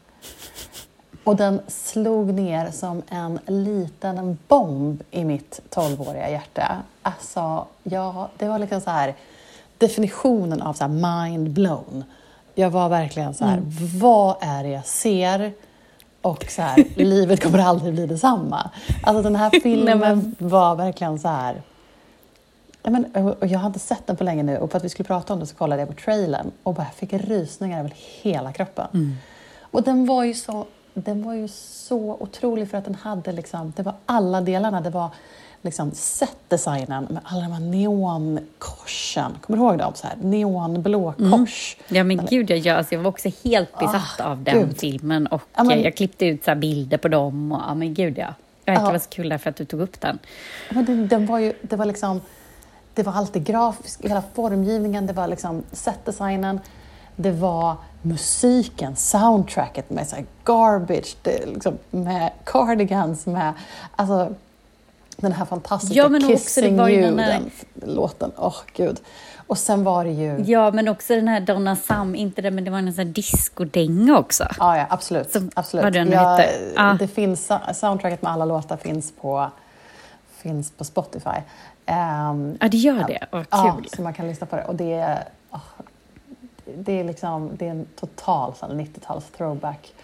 Och 1.24 1.36
den 1.36 1.60
slog 1.68 2.34
ner 2.34 2.70
som 2.70 3.02
en 3.08 3.38
liten 3.46 4.38
bomb 4.48 5.02
i 5.10 5.24
mitt 5.24 5.60
12-åriga 5.70 6.30
hjärta. 6.30 6.82
Alltså, 7.02 7.66
ja, 7.82 8.28
det 8.38 8.48
var 8.48 8.58
liksom 8.58 8.80
så 8.80 8.90
här 8.90 9.14
definitionen 9.78 10.62
av 10.62 10.72
så 10.72 10.88
mind 10.88 11.50
blown. 11.50 12.04
Jag 12.54 12.70
var 12.70 12.88
verkligen 12.88 13.34
så 13.34 13.44
här, 13.44 13.58
mm. 13.58 13.70
vad 13.98 14.36
är 14.40 14.62
det 14.62 14.68
jag 14.68 14.86
ser? 14.86 15.52
Och 16.22 16.44
så 16.48 16.62
här, 16.62 16.84
livet 16.96 17.42
kommer 17.42 17.58
aldrig 17.58 17.94
bli 17.94 18.06
detsamma. 18.06 18.70
Alltså 19.02 19.22
den 19.22 19.36
här 19.36 19.60
filmen 19.62 20.36
var 20.38 20.74
verkligen 20.74 21.18
så 21.18 21.28
här, 21.28 21.62
Ja, 22.84 22.90
men, 22.90 23.34
jag 23.40 23.58
har 23.58 23.66
inte 23.66 23.78
sett 23.78 24.06
den 24.06 24.16
på 24.16 24.24
länge 24.24 24.42
nu 24.42 24.58
och 24.58 24.70
för 24.70 24.78
att 24.78 24.84
vi 24.84 24.88
skulle 24.88 25.06
prata 25.06 25.32
om 25.32 25.40
det 25.40 25.46
så 25.46 25.54
kollade 25.54 25.82
jag 25.82 25.88
på 25.88 25.94
trailern 25.94 26.50
och 26.62 26.74
bara 26.74 26.86
fick 26.86 27.12
rysningar 27.12 27.80
över 27.80 27.92
hela 28.22 28.52
kroppen. 28.52 28.86
Mm. 28.94 29.16
Och 29.60 29.82
den 29.82 30.06
var 30.06 30.24
ju 30.24 30.34
så 30.34 30.66
den 30.94 31.22
var 31.22 31.34
ju 31.34 31.48
så 31.48 32.16
otrolig 32.20 32.70
för 32.70 32.78
att 32.78 32.84
den 32.84 32.94
hade 32.94 33.32
liksom, 33.32 33.72
det 33.76 33.82
var 33.82 33.94
alla 34.06 34.40
delarna. 34.40 34.80
Det 34.80 34.90
var 34.90 35.10
liksom 35.62 35.90
setdesignen 35.94 37.04
med 37.10 37.22
alla 37.24 37.42
de 37.42 37.52
här 37.52 37.60
neonkorsen. 37.60 39.32
Kommer 39.40 39.58
du 39.58 39.64
ihåg 39.64 39.78
dem? 39.78 39.92
Så 39.94 40.06
här, 40.06 40.16
neonblå 40.20 41.14
mm. 41.18 41.30
kors. 41.32 41.76
Ja 41.88 42.04
men 42.04 42.26
gud, 42.26 42.50
jag, 42.50 42.58
jag, 42.58 42.78
alltså, 42.78 42.94
jag 42.94 43.02
var 43.02 43.10
också 43.10 43.30
helt 43.44 43.78
besatt 43.78 44.20
oh, 44.20 44.26
av 44.26 44.42
den 44.42 44.60
gud. 44.60 44.78
filmen 44.78 45.26
och 45.26 45.42
ja, 45.54 45.64
men, 45.64 45.82
jag 45.82 45.96
klippte 45.96 46.26
ut 46.26 46.44
så 46.44 46.54
bilder 46.54 46.98
på 46.98 47.08
dem. 47.08 47.52
Och, 47.52 47.60
ja 47.68 47.74
men 47.74 47.94
gud 47.94 48.18
ja. 48.18 48.34
Det 48.64 48.72
var 48.72 48.98
så 48.98 49.08
kul 49.08 49.28
därför 49.28 49.50
att 49.50 49.56
du 49.56 49.64
tog 49.64 49.80
upp 49.80 50.00
den. 50.00 50.18
Men 50.70 50.84
den, 50.84 51.08
den 51.08 51.26
var 51.26 51.38
ju, 51.38 51.52
det 51.62 51.76
var 51.76 51.86
liksom, 51.86 52.20
det 52.94 53.02
var 53.02 53.12
alltid 53.12 53.44
grafiskt, 53.44 54.04
hela 54.04 54.22
formgivningen, 54.34 55.06
det 55.06 55.12
var 55.12 55.28
liksom 55.28 55.62
setdesignen, 55.72 56.60
det 57.16 57.30
var 57.30 57.76
musiken, 58.02 58.96
soundtracket 58.96 59.90
med 59.90 60.08
så 60.08 60.16
garbage, 60.44 61.16
det, 61.22 61.46
liksom, 61.46 61.78
med 61.90 62.30
cardigans, 62.44 63.26
med 63.26 63.52
alltså, 63.96 64.34
den 65.16 65.32
här 65.32 65.44
fantastiska 65.44 65.94
ja, 65.94 66.08
men 66.08 66.20
Kissing 66.20 66.80
också, 66.80 66.90
You, 66.90 67.18
här... 67.18 67.40
den 67.40 67.50
låten. 67.94 68.32
Åh, 68.36 68.48
oh, 68.48 68.56
gud. 68.76 69.00
Och 69.46 69.58
sen 69.58 69.84
var 69.84 70.04
det 70.04 70.10
ju... 70.10 70.44
Ja, 70.46 70.70
men 70.70 70.88
också 70.88 71.14
den 71.14 71.28
här 71.28 71.40
Donna 71.40 71.76
Sam, 71.76 72.14
inte 72.14 72.42
det, 72.42 72.50
men 72.50 72.64
det 72.64 72.70
var 72.70 72.78
en 72.78 72.92
sån 72.92 73.06
här 73.06 73.12
discodänga 73.12 74.18
också. 74.18 74.44
Ja, 74.58 74.76
ja 74.76 74.86
absolut. 74.90 75.32
Så, 75.32 75.48
absolut. 75.54 75.84
Vad 75.84 75.92
den 75.92 76.10
ja, 76.10 76.36
hette. 76.36 76.50
Ah. 76.76 76.94
Det 76.94 77.08
finns, 77.08 77.52
soundtracket 77.74 78.22
med 78.22 78.32
alla 78.32 78.44
låtar 78.44 78.76
finns 78.76 79.12
på, 79.20 79.50
finns 80.36 80.70
på 80.70 80.84
Spotify. 80.84 81.28
Um, 81.86 82.56
ja, 82.60 82.68
det 82.68 82.76
gör 82.76 83.06
det? 83.06 83.26
Vad 83.30 83.50
kul. 83.50 83.60
Ja, 83.60 83.80
så 83.96 84.02
man 84.02 84.14
kan 84.14 84.26
lyssna 84.26 84.46
på 84.46 84.56
det. 84.56 84.64
Och 84.64 84.74
det 84.74 84.92
är, 84.92 85.24
oh, 85.50 85.60
det 86.64 87.00
är, 87.00 87.04
liksom, 87.04 87.50
det 87.56 87.66
är 87.66 87.70
en 87.70 87.86
total 87.96 88.52
90-tals 88.60 89.24
throwback. 89.36 89.94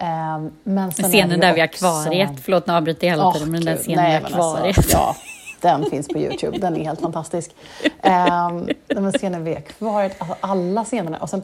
Um, 0.00 0.50
men 0.62 0.90
scenen 0.90 1.40
där 1.40 1.54
vid 1.54 1.62
akvariet, 1.62 2.30
också... 2.30 2.42
förlåt 2.42 2.66
nu 2.66 2.72
avbryter 2.72 3.06
jag 3.06 3.12
hela 3.12 3.28
oh, 3.28 3.32
tiden, 3.32 3.50
men 3.50 3.64
den 3.64 3.74
där 3.74 3.82
scenen 3.82 4.04
Nej, 4.04 4.16
vid 4.16 4.24
alltså, 4.24 4.40
akvariet. 4.40 4.78
Alltså, 4.78 4.96
ja, 4.96 5.16
den 5.60 5.90
finns 5.90 6.08
på 6.08 6.18
Youtube, 6.18 6.58
den 6.58 6.76
är 6.76 6.84
helt 6.84 7.00
fantastisk. 7.00 7.50
Um, 7.84 8.68
den 8.86 9.12
scenen 9.12 9.44
vid 9.44 9.56
akvariet, 9.56 10.16
alltså 10.18 10.36
alla 10.40 10.84
scenerna. 10.84 11.18
Och, 11.18 11.30
sen, 11.30 11.42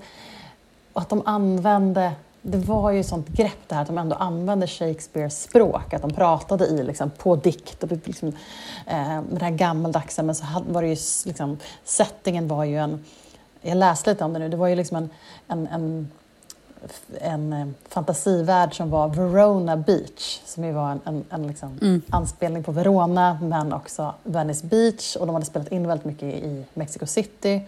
och 0.93 1.01
att 1.01 1.09
de 1.09 1.23
använde 1.27 2.13
det 2.47 2.59
var 2.59 2.91
ju 2.91 3.03
sånt 3.03 3.29
grepp 3.29 3.69
det 3.69 3.75
här 3.75 3.83
att 3.83 3.89
de 3.89 3.99
ändå 3.99 4.17
använde 4.17 4.67
Shakespeares 4.67 5.43
språk, 5.43 5.95
att 5.95 6.03
de 6.03 6.15
pratade 6.15 6.67
i 6.67 6.83
liksom, 6.83 7.11
på 7.11 7.37
dikt 7.37 7.83
och 7.83 7.91
liksom, 8.05 8.29
eh, 8.87 9.09
med 9.09 9.25
det 9.29 9.45
här 9.45 9.53
gammaldags, 9.53 10.19
men 10.19 10.35
så 10.35 10.45
var 10.69 10.83
det 10.83 10.89
ju 10.89 10.97
liksom, 11.27 11.59
settingen 11.85 12.49
var 12.49 12.65
ju 12.65 12.79
en 12.79 13.05
jag 13.65 13.77
läste 13.77 14.11
lite 14.11 14.25
om 14.25 14.33
det 14.33 14.39
nu, 14.39 14.49
det 14.49 14.57
var 14.57 14.69
ju 14.69 14.75
liksom 14.75 14.97
en, 14.97 15.11
en, 15.49 15.67
en, 15.67 16.11
en 17.21 17.53
eh, 17.53 17.69
fantasivärld 17.89 18.77
som 18.77 18.91
var 18.91 19.09
Verona 19.09 19.77
Beach, 19.77 20.41
som 20.45 20.65
ju 20.65 20.73
var 20.73 20.91
en, 20.91 21.01
en, 21.05 21.25
en 21.31 21.47
liksom 21.47 21.79
mm. 21.83 22.03
anspelning 22.11 22.63
på 22.63 22.73
Verona, 22.73 23.39
men 23.43 23.73
också 23.73 24.15
Venice 24.23 24.67
Beach, 24.67 25.17
och 25.17 25.27
de 25.27 25.35
hade 25.35 25.47
spelat 25.47 25.73
in 25.73 25.87
väldigt 25.87 26.05
mycket 26.05 26.35
i 26.35 26.65
Mexico 26.75 27.07
City. 27.07 27.63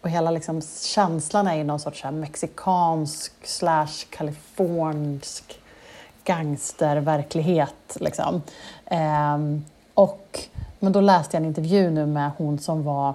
Och 0.00 0.10
hela 0.10 0.30
liksom 0.30 0.62
känslan 0.82 1.46
är 1.46 1.54
ju 1.54 1.64
någon 1.64 1.80
sorts 1.80 2.04
mexikansk 2.04 3.32
slash 3.46 4.06
kalifornisk 4.10 5.60
gangsterverklighet. 6.24 7.96
Liksom. 8.00 8.42
Ehm, 8.86 9.64
och, 9.94 10.40
men 10.78 10.92
då 10.92 11.00
läste 11.00 11.36
jag 11.36 11.42
en 11.42 11.48
intervju 11.48 11.90
nu 11.90 12.06
med 12.06 12.30
hon 12.36 12.58
som 12.58 12.84
var 12.84 13.14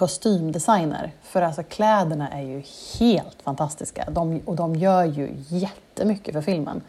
kostymdesigner. 0.00 1.12
För 1.22 1.42
alltså 1.42 1.62
kläderna 1.62 2.28
är 2.28 2.42
ju 2.42 2.62
helt 2.98 3.42
fantastiska 3.42 4.04
de, 4.10 4.40
och 4.44 4.56
de 4.56 4.76
gör 4.76 5.04
ju 5.04 5.30
jättemycket 5.48 6.34
för 6.34 6.42
filmen. 6.42 6.80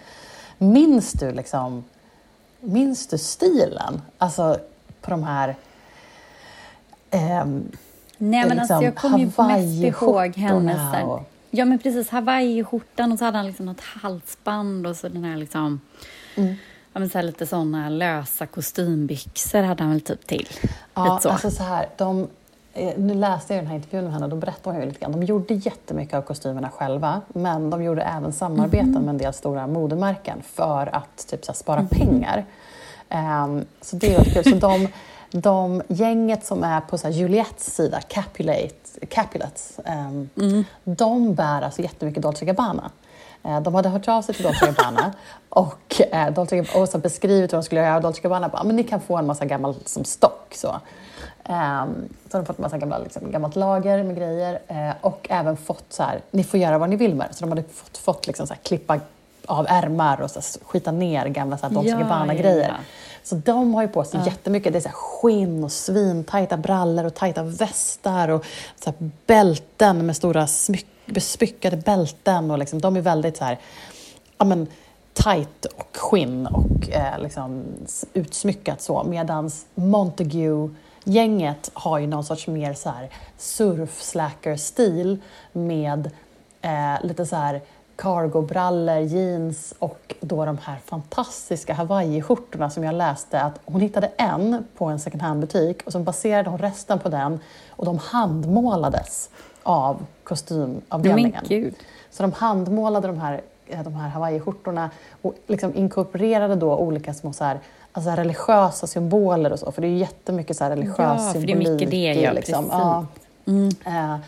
Minns 0.58 1.12
du 1.12 1.32
liksom, 1.32 1.84
minns 2.60 3.08
du 3.08 3.18
stilen? 3.18 4.02
Alltså 4.18 4.58
på 5.02 5.12
de 5.12 5.24
här 5.24 5.56
ehm, 7.10 7.72
Nej 8.18 8.46
men 8.48 8.58
liksom, 8.58 8.60
alltså 8.60 8.84
jag 8.84 8.96
kommer 8.96 9.20
ju 9.20 9.26
mest 9.26 10.02
ihåg 10.02 10.36
hennes 10.36 11.04
och... 11.04 11.22
Ja 11.50 11.66
men 11.66 11.80
precis, 11.80 12.10
hawaiiskjortan 12.10 13.12
och 13.12 13.20
så 13.20 13.26
hade 13.26 13.38
han 13.38 13.48
liksom 13.48 13.66
något 13.66 13.82
halsband 13.82 14.88
och 14.88 14.96
så 14.96 15.10
den 15.10 15.24
här 15.24 15.38
liksom 15.38 15.82
mm. 16.36 16.56
Ja, 16.94 17.00
men 17.00 17.10
så 17.10 17.18
här 17.18 17.24
lite 17.24 17.48
såna 17.48 17.90
lösa 17.90 18.46
kostymbyxor 18.46 19.64
hade 19.64 19.84
han 19.84 19.92
väl 19.92 20.02
typ 20.02 20.28
till. 20.28 20.48
Ja, 20.94 21.20
så. 21.24 21.30
alltså 21.30 21.52
så 21.52 21.64
här, 21.64 21.90
de, 21.98 22.28
Eh, 22.41 22.41
nu 22.74 23.14
läste 23.14 23.54
jag 23.54 23.64
den 23.64 23.68
här 23.68 23.76
intervjun 23.76 24.04
med 24.04 24.14
henne 24.14 24.26
och 24.26 24.30
då 24.30 24.36
berättade 24.36 24.76
hon 24.76 24.82
ju 24.82 24.88
lite 24.90 25.00
grann. 25.00 25.12
De 25.12 25.24
gjorde 25.24 25.54
jättemycket 25.54 26.14
av 26.14 26.22
kostymerna 26.22 26.70
själva 26.70 27.22
men 27.28 27.70
de 27.70 27.84
gjorde 27.84 28.02
även 28.02 28.34
samarbeten 28.34 28.90
mm. 28.90 29.04
med 29.04 29.10
en 29.10 29.18
del 29.18 29.34
stora 29.34 29.68
modemärken 29.68 30.42
för 30.42 30.96
att 30.96 31.28
typ, 31.28 31.46
så 31.46 31.52
här, 31.52 31.58
spara 31.58 31.80
mm. 31.80 31.90
pengar. 31.90 32.46
Um, 33.10 33.66
så 33.82 33.96
det 33.96 34.18
var 34.18 34.24
kul. 34.24 34.44
Så 34.44 34.56
de, 34.56 34.88
de 35.32 35.82
gänget 35.88 36.46
som 36.46 36.64
är 36.64 36.82
på 36.82 36.98
så 36.98 37.08
här, 37.08 37.14
Juliettes 37.14 37.76
sida, 37.76 38.02
Capulets, 39.10 39.80
um, 39.86 40.30
mm. 40.38 40.64
de 40.84 41.36
bär 41.36 41.62
alltså 41.62 41.82
jättemycket 41.82 42.24
Dolce 42.24 42.46
Gabbana. 42.46 42.92
Uh, 43.46 43.62
de 43.62 43.76
hade 43.76 43.90
hört 43.90 44.08
av 44.08 44.22
sig 44.22 44.36
till 44.36 44.44
Dolce 44.44 44.66
Gabbana 44.66 45.14
och, 45.50 46.02
uh, 46.14 46.34
Dolce, 46.34 46.66
och 46.76 46.90
så 46.90 46.98
beskrivit 46.98 47.54
hur 47.54 47.58
de 47.58 47.64
skulle 47.64 47.82
göra. 47.82 48.00
Dolce 48.00 48.22
Gabbana 48.22 48.50
bara, 48.50 48.64
men 48.64 48.76
ni 48.76 48.84
kan 48.84 49.02
få 49.02 49.18
en 49.18 49.28
massa 49.28 49.46
gammal 49.46 49.76
som 49.86 50.04
stock. 50.04 50.54
Så. 50.56 50.76
Um, 51.50 52.10
så 52.30 52.38
har 52.38 52.42
de 52.42 52.46
fått 52.46 52.58
en 52.58 52.62
massa 52.62 52.78
gamla, 52.78 52.98
liksom, 52.98 53.32
gammalt 53.32 53.56
lager 53.56 54.04
med 54.04 54.16
grejer 54.16 54.60
uh, 54.72 54.92
och 55.02 55.28
även 55.30 55.58
fått 55.58 55.86
så 55.90 56.04
här, 56.04 56.22
ni 56.32 56.44
får 56.44 56.60
göra 56.60 56.78
vad 56.78 56.90
ni 56.90 56.96
vill 56.96 57.16
med 57.16 57.30
det. 57.30 57.34
Så 57.34 57.42
de 57.42 57.50
hade 57.50 57.64
fått, 57.64 57.98
fått 57.98 58.28
liksom, 58.28 58.48
så 58.48 58.54
här, 58.54 58.62
klippa 58.62 59.00
av 59.46 59.66
ärmar 59.70 60.22
och 60.22 60.32
så 60.32 60.40
här, 60.40 60.66
skita 60.66 60.92
ner 60.92 61.26
gamla 61.26 61.58
så 61.58 61.68
här, 61.68 61.74
Dolce 61.74 61.90
ja, 61.90 62.00
Gabbana-grejer. 62.00 62.70
Ja. 62.70 62.84
Så 63.24 63.36
de 63.36 63.74
har 63.74 63.82
ju 63.82 63.88
på 63.88 64.04
sig 64.04 64.20
ja. 64.20 64.26
jättemycket. 64.26 64.74
Det 64.74 64.80
är 64.80 64.82
så 64.82 64.88
här, 64.88 64.96
skinn 64.96 65.64
och 65.64 65.72
svintajta 65.72 66.58
brallor 66.58 67.06
och 67.06 67.14
tajta 67.14 67.44
västar 67.44 68.28
och 68.30 68.46
så 68.84 68.90
här, 68.90 69.10
bälten 69.26 70.06
med 70.06 70.16
stora 70.16 70.48
smyck, 70.48 70.88
besmyckade 71.06 71.78
bälten. 71.78 72.52
Och 72.52 72.58
liksom, 72.58 72.82
de 72.82 72.96
är 72.98 73.02
väldigt 73.02 73.38
så 73.38 73.44
här, 73.46 73.60
ja, 74.38 74.46
men, 74.46 74.68
tajt 75.14 75.66
och 75.66 75.98
skinn 75.98 76.48
och 76.48 76.90
eh, 76.90 77.20
liksom, 77.20 77.64
utsmyckat 78.14 78.82
så. 78.82 79.04
Medans 79.04 79.66
Montague 79.76 80.70
gänget 81.04 81.72
har 81.74 82.00
ju 82.00 82.08
någon 82.08 82.24
sorts 82.24 82.48
mer 82.48 82.74
så 82.74 82.90
här 82.90 83.10
surf-slacker-stil 83.38 85.22
med 85.52 86.12
eh, 86.62 87.04
lite 87.04 87.26
så 87.26 87.36
här 87.36 87.62
cargobrallor, 87.96 88.98
jeans 88.98 89.74
och 89.80 90.16
då 90.20 90.46
de 90.46 90.58
här 90.58 90.78
fantastiska 90.86 91.74
hawaiiskjortorna 91.74 92.70
som 92.70 92.84
jag 92.84 92.96
läste 92.96 93.42
att 93.42 93.60
hon 93.66 93.82
hittade 93.82 94.12
en 94.18 94.66
på 94.78 94.86
en 94.86 95.00
second 95.00 95.22
hand-butik 95.22 95.82
och 95.86 95.92
så 95.92 96.00
baserade 96.00 96.50
hon 96.50 96.60
resten 96.60 97.00
på 97.00 97.10
den 97.10 97.40
och 97.70 97.86
de 97.86 97.98
handmålades 97.98 99.30
av 99.64 100.06
kostymavdelningen. 100.24 101.32
Men 101.50 101.74
så 102.12 102.24
de 102.24 102.32
handmålade 102.32 103.08
de 103.08 103.20
här, 103.20 103.42
eh, 103.68 103.84
de 103.84 103.96
här 103.96 104.10
hawaiiskjortorna 104.10 104.90
och 105.22 105.36
liksom 105.48 105.76
inkorporerade 105.76 106.56
då 106.56 106.76
olika 106.76 107.14
små 107.14 107.34
så 107.34 107.44
här 107.44 107.60
alltså 107.92 108.12
religiösa 108.12 108.88
symboler 108.88 109.52
och 109.52 109.60
så, 109.60 109.72
för 109.72 109.82
det 109.82 109.88
är 109.88 109.92
ju 109.92 109.98
jättemycket 109.98 110.58
så 110.58 110.64
här 110.64 110.72
religiös 110.72 110.98
ja, 111.00 111.34
symbolik. 111.34 111.58
För 111.58 111.64
det 111.64 111.70
är 111.70 111.74
mycket 111.74 111.92
det, 111.92 112.22
ja, 112.22 112.32
liksom. 112.32 112.68
ja. 112.72 113.06
Mm. 113.46 113.70
Eh, 113.86 114.20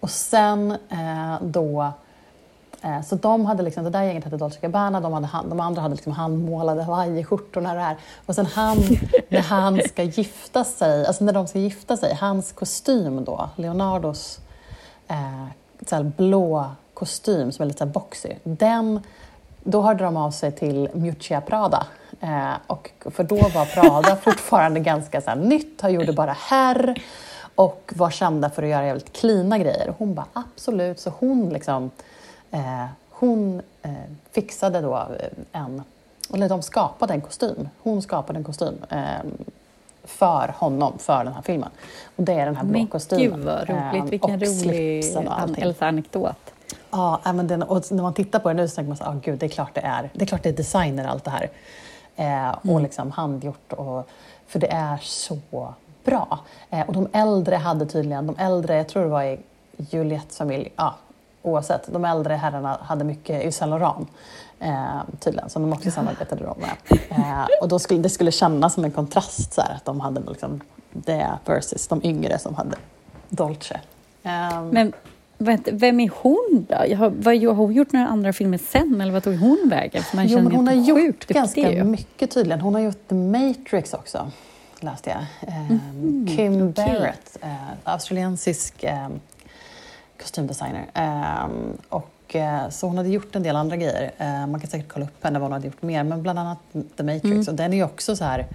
och 0.00 0.10
sen 0.10 0.70
eh, 0.70 1.34
då 1.40 1.92
eh, 2.82 3.02
så 3.02 3.14
de 3.14 3.46
hade 3.46 3.62
liksom, 3.62 3.84
det 3.84 3.90
där 3.90 4.02
gänget 4.02 4.24
hette 4.24 4.36
Dolce 4.36 4.58
Gabbana, 4.60 5.00
de, 5.00 5.12
hade, 5.12 5.48
de 5.48 5.60
andra 5.60 5.82
hade 5.82 5.94
liksom 5.94 6.12
handmålade 6.12 6.82
hawaiiskjortorna 6.82 7.70
och 7.70 7.76
det 7.76 7.82
här. 7.82 7.96
Och 8.26 8.34
sen 8.34 8.46
han, 8.46 8.78
när 9.28 9.40
han 9.40 9.80
ska 9.88 10.02
gifta 10.02 10.64
sig, 10.64 11.06
alltså 11.06 11.24
när 11.24 11.32
de 11.32 11.46
ska 11.46 11.58
gifta 11.58 11.96
sig, 11.96 12.14
hans 12.14 12.52
kostym 12.52 13.24
då, 13.24 13.50
Leonardos 13.56 14.40
eh, 15.08 15.46
så 15.86 16.02
blå 16.02 16.70
kostym 16.94 17.52
som 17.52 17.62
är 17.62 17.66
lite 17.66 17.78
så 17.78 17.86
boxy, 17.86 18.28
den, 18.44 19.00
då 19.64 19.82
hörde 19.82 20.04
de 20.04 20.16
av 20.16 20.30
sig 20.30 20.52
till 20.52 20.88
Miuccia 20.94 21.40
Prada 21.40 21.86
Eh, 22.22 22.54
och 22.66 22.90
för 23.10 23.24
då 23.24 23.36
var 23.36 23.64
Prada 23.64 24.16
fortfarande 24.22 24.80
ganska 24.80 25.20
så 25.20 25.30
här, 25.30 25.36
nytt, 25.36 25.80
han 25.80 25.92
gjorde 25.92 26.12
bara 26.12 26.32
herr 26.32 27.02
och 27.54 27.92
var 27.96 28.10
kända 28.10 28.50
för 28.50 28.62
att 28.62 28.68
göra 28.68 28.86
jävligt 28.86 29.12
klina 29.12 29.58
grejer. 29.58 29.88
Och 29.88 29.94
hon 29.98 30.14
bara 30.14 30.26
absolut, 30.32 31.00
så 31.00 31.12
hon 31.18 31.48
liksom 31.48 31.90
eh, 32.50 32.86
hon 33.10 33.62
eh, 33.82 33.92
fixade 34.30 34.80
då 34.80 35.08
en, 35.52 35.82
eller 36.34 36.48
de 36.48 36.62
skapade 36.62 37.14
en 37.14 37.20
kostym. 37.20 37.68
Hon 37.82 38.02
skapade 38.02 38.38
en 38.38 38.44
kostym 38.44 38.74
eh, 38.90 38.98
för 40.04 40.54
honom, 40.58 40.98
för 40.98 41.24
den 41.24 41.32
här 41.32 41.42
filmen. 41.42 41.70
Och 42.16 42.22
det 42.22 42.32
är 42.32 42.46
den 42.46 42.56
här 42.56 42.64
blå 42.64 42.86
kostymen. 42.86 43.30
Men 43.30 43.40
gud 43.40 43.46
vad 43.46 43.68
roligt, 43.68 44.12
vilken 44.12 44.40
rolig 44.40 45.16
an 45.16 45.74
anekdot. 45.78 46.36
Ja, 46.90 47.20
men 47.24 47.46
den, 47.46 47.62
och 47.62 47.92
när 47.92 48.02
man 48.02 48.14
tittar 48.14 48.38
på 48.38 48.48
den 48.48 48.56
nu 48.56 48.68
så 48.68 48.74
tänker 48.74 48.88
man 48.88 48.96
så 48.96 49.04
oh, 49.04 49.16
gud, 49.20 49.38
det 49.38 49.46
är 49.46 49.50
klart 49.50 49.74
det 49.74 49.80
är, 49.80 50.10
det 50.12 50.24
är 50.24 50.26
klart 50.26 50.42
det 50.42 50.48
är 50.48 50.52
designer 50.52 51.04
allt 51.04 51.24
det 51.24 51.30
här. 51.30 51.50
Eh, 52.22 52.50
och 52.50 52.64
mm. 52.64 52.82
liksom 52.82 53.10
handgjort. 53.10 53.72
Och, 53.72 54.08
för 54.46 54.58
det 54.58 54.72
är 54.72 54.98
så 55.02 55.38
bra. 56.04 56.38
Eh, 56.70 56.86
och 56.86 56.92
de 56.92 57.08
äldre 57.12 57.56
hade 57.56 57.86
tydligen, 57.86 58.26
de 58.26 58.36
äldre, 58.38 58.76
jag 58.76 58.88
tror 58.88 59.02
det 59.02 59.08
var 59.08 59.22
i 59.22 59.38
Juliettes 59.76 60.38
familj, 60.38 60.72
ja, 60.76 60.94
oavsett, 61.42 61.92
de 61.92 62.04
äldre 62.04 62.34
herrarna 62.34 62.78
hade 62.82 63.04
mycket 63.04 63.42
Yves 63.42 63.56
Saint 63.56 63.70
Laurent 63.70 64.08
eh, 64.60 65.00
tydligen, 65.20 65.50
som 65.50 65.62
de 65.62 65.72
också 65.72 65.90
samarbetade 65.90 66.44
då 66.44 66.56
med. 66.60 67.00
Eh, 67.10 67.46
och 67.62 67.68
då 67.68 67.78
skulle, 67.78 68.00
det 68.00 68.08
skulle 68.08 68.32
kännas 68.32 68.74
som 68.74 68.84
en 68.84 68.90
kontrast 68.90 69.52
så 69.52 69.60
här, 69.60 69.74
att 69.74 69.84
de 69.84 70.00
hade 70.00 70.20
liksom 70.20 70.60
det 70.92 71.30
versus 71.44 71.88
de 71.88 72.00
yngre 72.04 72.38
som 72.38 72.54
hade 72.54 72.76
Dolce. 73.28 73.80
Eh, 74.22 74.62
Men 74.62 74.92
vem 75.72 76.00
är 76.00 76.10
hon 76.22 76.66
då? 76.68 76.84
Jag 76.88 76.98
har, 76.98 77.10
vad, 77.10 77.42
har 77.42 77.54
hon 77.54 77.72
gjort 77.72 77.92
några 77.92 78.06
andra 78.06 78.32
filmer 78.32 78.58
sen 78.58 79.00
eller 79.00 79.12
vad 79.12 79.22
tog 79.22 79.36
hon 79.36 79.68
vägen? 79.70 80.02
För 80.02 80.16
man 80.16 80.26
jo, 80.26 80.40
men 80.40 80.52
hon 80.52 80.66
har 80.66 80.74
gjort 80.74 81.26
ganska 81.26 81.84
mycket 81.84 82.30
tydligen. 82.30 82.60
Hon 82.60 82.74
har 82.74 82.80
gjort 82.80 83.08
The 83.08 83.14
Matrix 83.14 83.94
också, 83.94 84.30
läste 84.80 85.10
jag. 85.10 85.48
Eh, 85.48 85.70
mm, 85.70 86.26
Kim 86.36 86.62
okay. 86.62 86.86
Barrett, 86.86 87.38
eh, 87.40 87.54
australiensisk 87.84 88.84
eh, 88.84 89.08
kostymdesigner. 90.20 90.86
Um, 91.44 91.78
och, 91.88 92.34
uh, 92.34 92.68
så 92.70 92.86
hon 92.86 92.96
hade 92.96 93.08
gjort 93.08 93.36
en 93.36 93.42
del 93.42 93.56
andra 93.56 93.76
grejer. 93.76 94.12
Man 94.46 94.60
kan 94.60 94.70
säkert 94.70 94.88
kolla 94.88 95.06
upp 95.06 95.24
henne 95.24 95.38
vad 95.38 95.46
hon 95.46 95.52
hade 95.52 95.66
gjort 95.66 95.82
mer, 95.82 96.04
men 96.04 96.22
bland 96.22 96.38
annat 96.38 96.58
The 96.72 97.02
Matrix. 97.02 97.24
Mm. 97.24 97.44
Och 97.48 97.54
den 97.54 97.72
är 97.72 97.76
ju 97.76 97.84
också 97.84 98.16
så 98.16 98.24
här, 98.24 98.46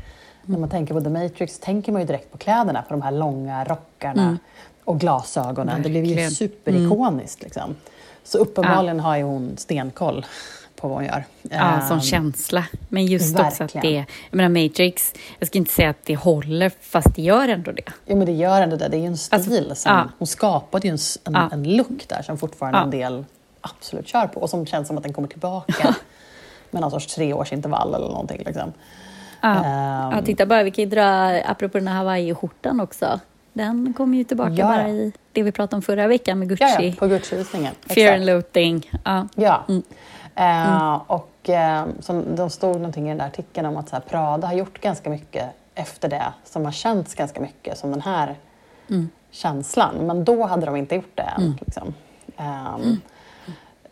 när 0.45 0.59
man 0.59 0.69
tänker 0.69 0.93
på 0.93 1.01
The 1.01 1.09
Matrix 1.09 1.59
tänker 1.59 1.91
man 1.91 2.01
ju 2.01 2.07
direkt 2.07 2.31
på 2.31 2.37
kläderna, 2.37 2.81
på 2.81 2.93
de 2.93 3.01
här 3.01 3.11
långa 3.11 3.63
rockarna 3.63 4.23
mm. 4.23 4.37
Och 4.87 4.99
glasögonen. 4.99 5.75
Verkligen. 5.75 6.05
Det 6.05 6.13
blev 6.13 6.25
ju 6.25 6.29
superikoniskt. 6.29 7.41
Mm. 7.41 7.45
Liksom. 7.45 7.75
Så 8.23 8.37
uppenbarligen 8.37 8.97
ja. 8.97 9.03
har 9.03 9.17
ju 9.17 9.23
hon 9.23 9.57
stenkoll 9.57 10.25
på 10.75 10.87
vad 10.87 10.97
hon 10.97 11.05
gör. 11.05 11.23
Ja, 11.41 11.81
som 11.87 11.97
um, 11.97 12.01
känsla. 12.01 12.65
Men 12.89 13.05
just 13.05 13.35
verkligen. 13.35 13.47
också 13.47 13.63
att 13.63 13.83
det, 13.83 14.05
jag 14.29 14.37
menar 14.37 14.63
Matrix, 14.63 15.13
jag 15.39 15.47
ska 15.47 15.57
inte 15.57 15.71
säga 15.71 15.89
att 15.89 16.05
det 16.05 16.15
håller, 16.15 16.71
fast 16.81 17.15
det 17.15 17.21
gör 17.21 17.47
ändå 17.47 17.71
det. 17.71 17.91
Jo, 18.05 18.17
men 18.17 18.25
det 18.25 18.31
gör 18.31 18.61
ändå 18.61 18.75
det. 18.75 18.87
Det 18.87 18.97
är 18.97 18.99
ju 18.99 19.05
en 19.05 19.17
stil 19.17 19.33
alltså, 19.39 19.75
som, 19.75 19.91
ja. 19.91 20.09
hon 20.17 20.27
skapade 20.27 20.87
ju 20.87 20.91
en, 20.91 20.99
en, 21.23 21.33
ja. 21.33 21.49
en 21.51 21.75
look 21.75 22.07
där 22.07 22.21
som 22.21 22.37
fortfarande 22.37 22.77
ja. 22.77 22.83
en 22.83 22.89
del 22.89 23.25
absolut 23.61 24.07
kör 24.07 24.27
på 24.27 24.39
och 24.39 24.49
som 24.49 24.65
känns 24.65 24.87
som 24.87 24.97
att 24.97 25.03
den 25.03 25.13
kommer 25.13 25.27
tillbaka 25.27 25.95
med 26.71 26.81
någon 26.81 26.91
sorts 26.91 27.15
treårsintervall 27.15 27.93
eller 27.93 28.07
någonting. 28.07 28.43
Liksom. 28.45 28.73
Ja. 29.41 29.55
Um, 29.57 30.17
ja, 30.17 30.21
titta 30.25 30.45
bara, 30.45 30.63
vi 30.63 30.71
kan 30.71 30.83
ju 30.83 30.89
dra, 30.89 31.41
apropå 31.45 31.77
den 31.77 31.87
här 31.87 31.95
Hawaii-skjortan 31.95 32.79
också. 32.79 33.19
Den 33.57 33.93
kommer 33.93 34.17
ju 34.17 34.23
tillbaka 34.23 34.53
ja. 34.53 34.67
bara 34.67 34.89
i 34.89 35.13
det 35.31 35.43
vi 35.43 35.51
pratade 35.51 35.75
om 35.75 35.81
förra 35.81 36.07
veckan 36.07 36.39
med 36.39 36.49
Gucci. 36.49 36.63
Ja, 36.63 36.81
ja 36.81 36.93
på 36.99 37.07
Gucci-visningen. 37.07 37.73
Fear 37.81 38.13
and 38.13 38.25
Looting. 38.25 38.91
Ja. 39.05 39.27
ja. 39.35 39.63
Mm. 39.69 39.83
Mm. 40.35 40.99
och 41.07 41.49
uh, 41.49 41.85
som, 41.99 42.35
de 42.35 42.49
stod 42.49 42.75
någonting 42.75 43.05
i 43.05 43.09
den 43.09 43.17
där 43.17 43.25
artikeln 43.25 43.65
om 43.65 43.77
att 43.77 43.89
så 43.89 43.95
här, 43.95 44.03
Prada 44.03 44.47
har 44.47 44.53
gjort 44.53 44.81
ganska 44.81 45.09
mycket 45.09 45.45
efter 45.75 46.09
det 46.09 46.33
som 46.43 46.65
har 46.65 46.71
känts 46.71 47.15
ganska 47.15 47.41
mycket 47.41 47.77
som 47.77 47.91
den 47.91 48.01
här 48.01 48.35
mm. 48.89 49.09
känslan. 49.31 49.95
Men 49.95 50.23
då 50.23 50.45
hade 50.45 50.65
de 50.65 50.75
inte 50.75 50.95
gjort 50.95 51.15
det 51.15 51.23
än. 51.37 51.41
Mm. 51.41 51.57
Liksom. 51.61 51.93
Um, 52.37 53.01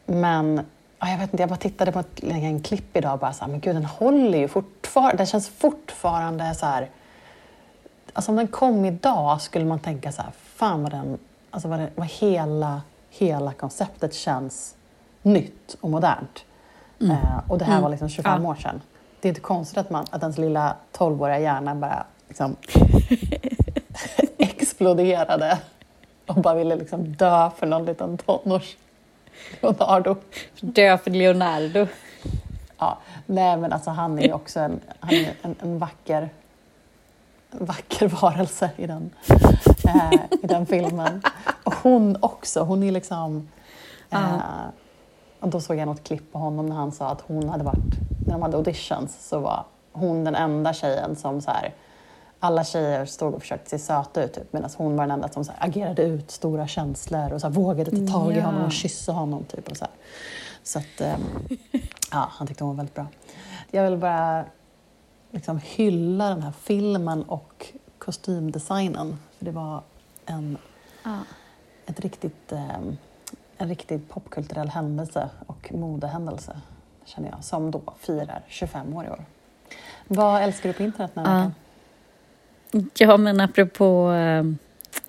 men 0.05 0.65
jag 0.99 1.17
vet 1.17 1.33
inte, 1.33 1.43
jag 1.43 1.49
bara 1.49 1.59
tittade 1.59 1.91
på 1.91 1.99
ett, 1.99 2.23
en 2.23 2.61
klipp 2.61 2.97
idag 2.97 3.13
och 3.13 3.19
bara 3.19 3.33
så 3.33 3.43
här, 3.43 3.51
men 3.51 3.59
gud 3.59 3.75
den 3.75 3.85
håller 3.85 4.37
ju 4.37 4.47
fortfarande. 4.47 5.17
Den 5.17 5.25
känns 5.25 5.49
fortfarande 5.49 6.55
så 6.55 6.65
här. 6.65 6.89
Alltså 8.15 8.31
om 8.31 8.35
den 8.35 8.47
kom 8.47 8.85
idag 8.85 9.41
skulle 9.41 9.65
man 9.65 9.79
tänka 9.79 10.11
så 10.11 10.21
här, 10.21 10.31
fan 10.45 10.83
vad 10.83 10.91
den, 10.91 11.17
alltså 11.51 11.67
vad, 11.67 11.79
det, 11.79 11.89
vad 11.95 12.07
hela, 12.07 12.81
hela 13.09 13.53
konceptet 13.53 14.13
känns 14.13 14.75
nytt 15.21 15.77
och 15.81 15.89
modernt. 15.89 16.45
Mm. 16.99 17.11
Eh, 17.11 17.39
och 17.47 17.57
det 17.57 17.65
här 17.65 17.73
mm. 17.73 17.83
var 17.83 17.89
liksom 17.89 18.09
25 18.09 18.43
ja. 18.43 18.49
år 18.49 18.55
sedan. 18.55 18.81
Det 19.21 19.27
är 19.27 19.29
inte 19.29 19.41
konstigt 19.41 19.77
att, 19.77 19.89
man, 19.89 20.05
att 20.09 20.21
ens 20.21 20.37
lilla 20.37 20.75
12-åriga 20.97 21.39
hjärna 21.39 21.75
bara 21.75 22.05
liksom 22.27 22.55
exploderade 24.37 25.59
och 26.25 26.35
bara 26.35 26.55
ville 26.55 26.75
liksom 26.75 27.13
dö 27.13 27.49
för 27.57 27.67
någon 27.67 27.85
liten 27.85 28.17
tonårs 28.17 28.77
Leonardo. 29.61 30.15
Dö 30.61 30.97
för 30.97 31.11
Leonardo. 31.11 31.87
Ja, 32.77 32.97
nej 33.25 33.57
men 33.57 33.73
alltså 33.73 33.89
han 33.89 34.19
är 34.19 34.33
också 34.33 34.59
en, 34.59 34.79
han 34.99 35.13
är 35.13 35.33
en, 35.41 35.55
en 35.61 35.79
vacker, 35.79 36.29
vacker 37.59 38.07
varelse 38.07 38.69
i 38.77 38.87
den, 38.87 39.09
eh, 39.85 40.13
i 40.43 40.47
den 40.47 40.65
filmen. 40.65 41.21
Och 41.63 41.73
hon 41.83 42.17
också, 42.19 42.63
hon 42.63 42.83
är 42.83 42.91
liksom... 42.91 43.49
Eh, 44.09 44.39
och 45.39 45.49
då 45.49 45.61
såg 45.61 45.77
jag 45.77 45.85
något 45.85 46.03
klipp 46.03 46.31
på 46.31 46.39
honom 46.39 46.65
när 46.65 46.75
han 46.75 46.91
sa 46.91 47.09
att 47.09 47.21
hon 47.21 47.49
hade 47.49 47.63
varit, 47.63 47.83
när 48.25 48.33
de 48.33 48.41
hade 48.41 48.57
auditions 48.57 49.27
så 49.27 49.39
var 49.39 49.65
hon 49.91 50.23
den 50.23 50.35
enda 50.35 50.73
tjejen 50.73 51.15
som 51.15 51.41
så 51.41 51.51
här, 51.51 51.73
alla 52.39 52.63
tjejer 52.63 53.05
stod 53.05 53.33
och 53.33 53.41
försökte 53.41 53.69
se 53.69 53.79
söta 53.79 54.23
ut 54.23 54.33
typ, 54.33 54.53
medan 54.53 54.69
hon 54.77 54.95
var 54.95 55.03
den 55.03 55.11
enda 55.11 55.29
som 55.29 55.45
så 55.45 55.51
här, 55.57 55.69
agerade 55.69 56.03
ut 56.03 56.31
stora 56.31 56.67
känslor 56.67 57.33
och 57.33 57.41
så 57.41 57.47
här, 57.47 57.53
vågade 57.53 57.91
ta 57.91 58.13
tag 58.13 58.35
i 58.35 58.39
honom 58.39 58.65
och 58.65 58.71
kyssa 58.71 59.11
honom. 59.11 59.43
Typ, 59.43 59.67
och 59.67 59.77
så 59.77 59.85
här. 59.85 59.93
så 60.63 60.79
att, 60.79 61.01
um, 61.01 61.57
ja, 62.11 62.29
han 62.31 62.47
tyckte 62.47 62.63
hon 62.63 62.75
var 62.75 62.77
väldigt 62.77 62.95
bra. 62.95 63.07
Jag 63.71 63.89
vill 63.89 63.99
bara 63.99 64.45
liksom 65.31 65.59
hylla 65.63 66.29
den 66.29 66.41
här 66.41 66.53
filmen 66.61 67.23
och 67.23 67.67
kostymdesignen. 67.97 69.17
För 69.37 69.45
det 69.45 69.51
var 69.51 69.81
en, 70.25 70.57
ja. 71.03 71.19
ett 71.85 71.99
riktigt 71.99 72.51
um, 72.51 72.97
en 73.57 73.69
riktig 73.69 74.09
popkulturell 74.09 74.69
händelse 74.69 75.29
och 75.45 75.73
modehändelse, 75.73 76.61
känner 77.05 77.29
jag, 77.29 77.43
som 77.43 77.71
då 77.71 77.81
firar 77.99 78.41
25 78.47 78.93
år 78.93 79.05
i 79.05 79.09
år. 79.09 79.25
Vad 80.07 80.43
älskar 80.43 80.69
du 80.69 80.73
på 80.73 80.83
internet 80.83 81.11
den 81.13 81.25
här 81.25 81.43
ja. 81.43 81.51
Ja, 82.97 83.17
men 83.17 83.41
apropå 83.41 84.11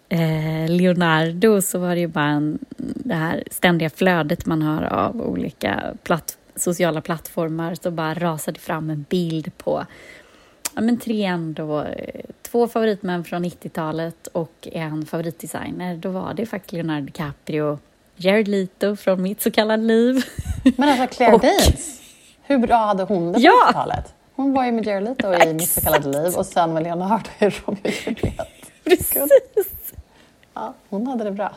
eh, 0.09 0.68
Leonardo 0.68 1.62
så 1.62 1.79
var 1.79 1.94
det 1.94 2.00
ju 2.00 2.07
bara 2.07 2.29
en, 2.29 2.59
det 2.79 3.14
här 3.14 3.44
ständiga 3.50 3.90
flödet 3.90 4.46
man 4.46 4.62
har 4.62 4.83
av 4.83 5.20
olika 5.20 5.94
platt, 6.02 6.38
sociala 6.57 7.01
plattformar 7.01 7.75
så 7.75 7.90
bara 7.90 8.14
rasade 8.14 8.61
fram 8.61 8.90
en 8.90 9.07
bild 9.09 9.59
på 9.59 9.87
ja, 10.75 10.81
men 10.81 10.99
tre 10.99 11.25
ändå, 11.25 11.83
eh, 11.83 12.25
två 12.42 12.69
favoritmän 12.69 13.25
från 13.25 13.45
90-talet 13.45 14.27
och 14.27 14.69
en 14.73 15.07
favoritdesigner. 15.07 15.97
Då 15.97 16.09
var 16.09 16.35
det 16.35 16.47
faktiskt 16.47 16.73
Leonardo 16.73 17.07
DiCaprio 17.07 17.79
Jared 18.16 18.49
Leto 18.49 18.97
från 18.97 19.23
mitt 19.23 19.40
så 19.40 19.51
kallade 19.51 19.83
liv. 19.83 20.25
Men 20.77 20.88
alltså 20.88 21.16
Claire 21.16 21.35
och... 21.35 21.40
Danes, 21.40 22.01
hur 22.42 22.59
bra 22.59 22.77
hade 22.77 23.03
hon 23.03 23.33
det 23.33 23.33
på 23.33 23.40
ja! 23.40 23.71
talet? 23.73 24.14
Hon 24.35 24.53
var 24.53 24.64
ju 24.64 24.73
med 24.73 24.87
Jared 24.87 25.05
Leto 25.05 25.35
i 25.35 25.55
Mitt 25.55 25.69
så 25.69 25.81
kallade 25.81 26.23
liv 26.23 26.35
och 26.35 26.47
sen 26.47 26.73
med 26.73 26.83
Leonardo 26.83 27.31
i 27.38 27.45
Romeo 27.45 27.81
och 27.85 27.90
Juliet. 28.07 28.49
Precis! 28.85 29.92
Ja, 30.55 30.75
hon 30.88 31.07
hade 31.07 31.25
det 31.25 31.31
bra. 31.31 31.53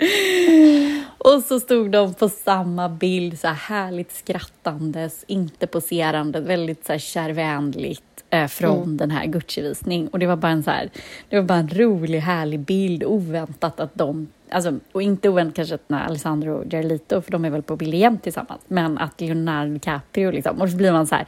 Och 1.18 1.42
så 1.42 1.60
stod 1.60 1.90
de 1.90 2.14
på 2.14 2.28
samma 2.28 2.88
bild, 2.88 3.40
så 3.40 3.46
här 3.46 3.54
härligt 3.54 4.12
skrattandes, 4.12 5.24
inte 5.26 5.66
poserande, 5.66 6.40
väldigt 6.40 6.86
så 6.86 6.92
här 6.92 6.98
kärvänligt 6.98 8.24
eh, 8.30 8.46
från 8.46 8.82
mm. 8.82 8.96
den 8.96 9.10
här 9.10 9.26
Gucci-visning. 9.26 10.08
Och 10.08 10.18
det 10.18 10.26
var 10.26 10.36
bara 10.36 10.52
en 10.52 10.62
så 10.62 10.70
här, 10.70 10.90
det 11.28 11.36
var 11.36 11.42
bara 11.42 11.58
en 11.58 11.68
rolig, 11.68 12.20
härlig 12.20 12.60
bild, 12.60 13.04
oväntat 13.04 13.80
att 13.80 13.94
de 13.94 14.28
Alltså, 14.52 14.78
och 14.92 15.02
inte 15.02 15.28
oväntat 15.28 15.56
kanske 15.56 15.74
att 15.74 15.88
när 15.88 16.04
Alessandro 16.06 16.52
och 16.52 16.72
Jarlito, 16.72 17.20
för 17.22 17.32
de 17.32 17.44
är 17.44 17.50
väl 17.50 17.62
på 17.62 17.76
bild 17.76 17.94
jämt 17.94 18.22
tillsammans, 18.22 18.60
men 18.68 18.98
att 18.98 19.20
Leonardo 19.20 19.72
DiCaprio 19.72 20.30
liksom, 20.30 20.60
och 20.60 20.70
så 20.70 20.76
blir 20.76 20.92
man 20.92 21.06
så 21.06 21.14
här 21.14 21.26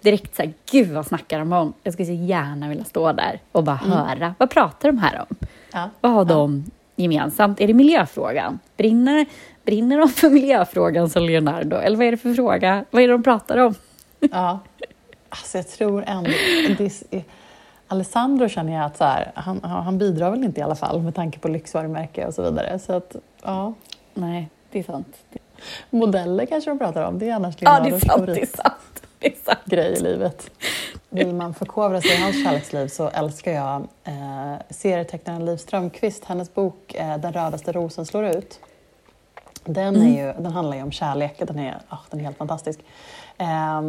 direkt 0.00 0.36
så 0.36 0.42
här, 0.42 0.52
gud 0.70 0.88
vad 0.88 1.06
snackar 1.06 1.38
de 1.38 1.52
om? 1.52 1.72
Jag 1.82 1.92
skulle 1.92 2.06
så 2.06 2.12
gärna 2.12 2.68
vilja 2.68 2.84
stå 2.84 3.12
där 3.12 3.40
och 3.52 3.64
bara 3.64 3.78
mm. 3.84 3.90
höra, 3.90 4.34
vad 4.38 4.50
pratar 4.50 4.88
de 4.88 4.98
här 4.98 5.26
om? 5.28 5.36
Ja. 5.72 5.90
Vad 6.00 6.12
har 6.12 6.20
ja. 6.20 6.24
de 6.24 6.64
gemensamt? 7.02 7.60
Är 7.60 7.66
det 7.66 7.74
miljöfrågan? 7.74 8.58
Brinner, 8.76 9.26
brinner 9.64 9.98
de 9.98 10.08
för 10.08 10.30
miljöfrågan 10.30 11.10
som 11.10 11.22
Leonardo? 11.22 11.76
Eller 11.76 11.96
vad 11.96 12.06
är 12.06 12.10
det 12.10 12.16
för 12.16 12.34
fråga? 12.34 12.84
Vad 12.90 13.02
är 13.02 13.08
det 13.08 13.14
de 13.14 13.22
pratar 13.22 13.58
om? 13.58 13.74
Ja, 14.32 14.58
alltså 15.28 15.58
jag 15.58 15.68
tror 15.68 16.04
ändå... 16.06 16.30
Alessandro 17.88 18.48
känner 18.48 18.72
jag 18.72 18.84
att 18.84 18.96
så 18.96 19.04
här, 19.04 19.32
han, 19.34 19.60
han 19.64 19.98
bidrar 19.98 20.30
väl 20.30 20.44
inte 20.44 20.60
i 20.60 20.62
alla 20.62 20.74
fall 20.74 21.02
med 21.02 21.14
tanke 21.14 21.38
på 21.38 21.48
lyxvarumärke 21.48 22.26
och 22.26 22.34
så 22.34 22.42
vidare. 22.42 22.78
Så 22.78 22.92
att, 22.92 23.16
ja. 23.42 23.74
Nej, 24.14 24.48
det 24.70 24.78
är 24.78 24.82
sant. 24.82 25.16
Modeller 25.90 26.46
kanske 26.46 26.70
de 26.70 26.78
pratar 26.78 27.02
om, 27.02 27.18
det 27.18 27.28
är 27.28 27.34
annars 27.34 27.54
ja, 27.58 27.80
det 27.80 27.88
är 27.88 27.98
sant, 27.98 28.26
det 28.26 28.42
är 28.42 28.46
sant. 28.46 29.02
Det 29.18 29.26
är 29.26 29.36
sant. 29.44 29.64
grej 29.64 29.92
i 29.92 30.00
livet. 30.00 30.50
Vill 31.10 31.34
man 31.34 31.54
förkovra 31.54 32.00
sig 32.00 32.10
i 32.10 32.22
hans 32.22 32.44
kärleksliv 32.44 32.88
så 32.88 33.08
älskar 33.08 33.52
jag 33.52 33.88
eh, 34.04 34.54
serietecknaren 34.70 35.44
Liv 35.44 35.56
Strömquist, 35.56 36.24
hennes 36.24 36.54
bok 36.54 36.94
eh, 36.94 37.18
Den 37.18 37.32
rödaste 37.32 37.72
rosen 37.72 38.06
slår 38.06 38.24
ut. 38.24 38.60
Den, 39.64 39.96
är 39.96 40.00
mm. 40.00 40.16
ju, 40.16 40.32
den 40.42 40.52
handlar 40.52 40.76
ju 40.76 40.82
om 40.82 40.92
kärlek, 40.92 41.42
den 41.46 41.58
är, 41.58 41.78
oh, 41.90 42.00
den 42.10 42.20
är 42.20 42.24
helt 42.24 42.36
fantastisk. 42.36 42.80
Eh, 43.38 43.82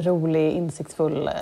rolig, 0.00 0.52
insiktsfull, 0.52 1.28
eh, 1.28 1.32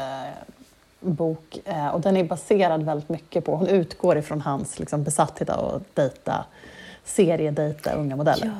bok 1.00 1.58
eh, 1.64 1.88
och 1.88 2.00
den 2.00 2.16
är 2.16 2.24
baserad 2.24 2.82
väldigt 2.82 3.08
mycket 3.08 3.44
på, 3.44 3.56
hon 3.56 3.68
utgår 3.68 4.18
ifrån 4.18 4.40
hans 4.40 4.78
liksom, 4.78 5.04
besatthet 5.04 5.50
av 5.50 5.74
att 5.74 5.96
dejta, 5.96 6.44
seriedejta 7.04 7.92
unga 7.92 8.16
modeller. 8.16 8.52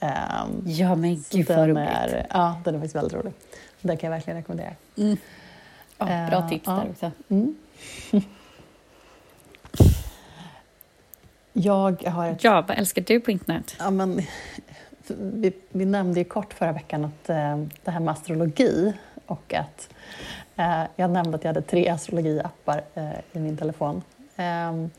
Ja, 0.00 0.44
um, 0.44 0.62
ja 0.66 0.94
men 0.94 1.24
gud 1.30 1.48
vad 1.48 1.68
roligt. 1.68 1.88
Är, 1.88 2.26
ja, 2.30 2.56
den 2.64 2.74
är 2.74 2.78
faktiskt 2.78 2.96
väldigt 2.96 3.14
rolig. 3.14 3.32
Den 3.80 3.96
kan 3.96 4.10
jag 4.10 4.16
verkligen 4.16 4.36
rekommendera. 4.36 4.70
Mm. 4.96 5.16
Ja, 6.08 6.28
bra 6.28 6.38
uh, 6.38 6.48
tips 6.48 6.64
där 6.64 6.88
också. 6.90 7.10
Mm. 7.28 7.56
Jag 11.52 12.02
har 12.06 12.26
ett... 12.26 12.44
Ja, 12.44 12.64
vad 12.68 12.78
älskar 12.78 13.02
du 13.02 13.20
på 13.20 13.30
internet? 13.30 13.76
Ja, 13.78 13.90
men, 13.90 14.22
vi, 15.16 15.52
vi 15.68 15.84
nämnde 15.84 16.20
ju 16.20 16.24
kort 16.24 16.54
förra 16.54 16.72
veckan 16.72 17.04
att 17.04 17.28
eh, 17.30 17.56
det 17.84 17.90
här 17.90 18.00
med 18.00 18.12
astrologi 18.12 18.92
och 19.26 19.54
att 19.54 19.88
eh, 20.56 20.82
jag 20.96 21.10
nämnde 21.10 21.36
att 21.36 21.44
jag 21.44 21.48
hade 21.48 21.62
tre 21.62 21.88
astrologiappar 21.88 22.82
eh, 22.94 23.10
i 23.32 23.38
min 23.38 23.56
telefon. 23.56 24.02
Ehm, 24.36 24.90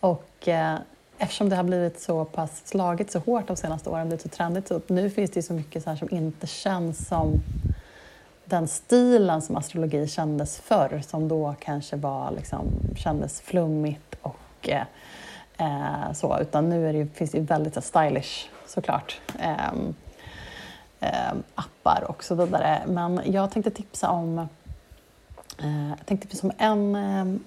och 0.00 0.48
eh, 0.48 0.76
eftersom 1.18 1.48
det 1.48 1.56
har 1.56 1.64
blivit 1.64 2.00
så 2.00 2.24
pass 2.24 2.62
slagit 2.64 3.10
så 3.10 3.18
hårt 3.18 3.46
de 3.46 3.56
senaste 3.56 3.90
åren, 3.90 4.08
blivit 4.08 4.22
så 4.22 4.28
trendigt, 4.28 4.68
så 4.68 4.80
nu 4.86 5.10
finns 5.10 5.30
det 5.30 5.42
så 5.42 5.52
mycket 5.52 5.84
så 5.84 5.96
som 5.96 6.08
inte 6.10 6.46
känns 6.46 7.08
som 7.08 7.42
den 8.46 8.68
stilen 8.68 9.42
som 9.42 9.56
astrologi 9.56 10.06
kändes 10.06 10.58
förr, 10.58 11.02
som 11.06 11.28
då 11.28 11.54
kanske 11.60 11.96
var, 11.96 12.30
liksom, 12.30 12.64
kändes 12.96 13.40
flummigt 13.40 14.16
och 14.22 14.68
eh, 14.68 14.82
eh 15.58 16.12
så, 16.12 16.38
utan 16.40 16.68
nu 16.68 16.88
är 16.88 16.92
det, 16.92 17.06
finns 17.06 17.30
det 17.30 17.40
väldigt 17.40 17.74
så 17.74 17.80
stylish 17.80 18.48
såklart. 18.66 19.20
Eh, 21.00 21.32
appar 21.54 22.04
och 22.08 22.24
så 22.24 22.34
vidare. 22.34 22.82
Men 22.86 23.20
jag 23.24 23.50
tänkte 23.50 23.70
tipsa 23.70 24.10
om, 24.10 24.38
eh, 25.58 25.88
jag 25.88 26.06
tänkte 26.06 26.28
tipsa 26.28 26.46
om 26.46 26.52
en 26.58 26.96
eh, 26.96 27.40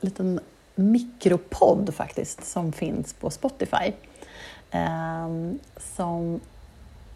liten 0.00 0.40
mikropodd 0.74 1.94
faktiskt 1.94 2.44
som 2.44 2.72
finns 2.72 3.12
på 3.12 3.30
Spotify. 3.30 3.92
Eh, 4.70 5.28
som 5.96 6.40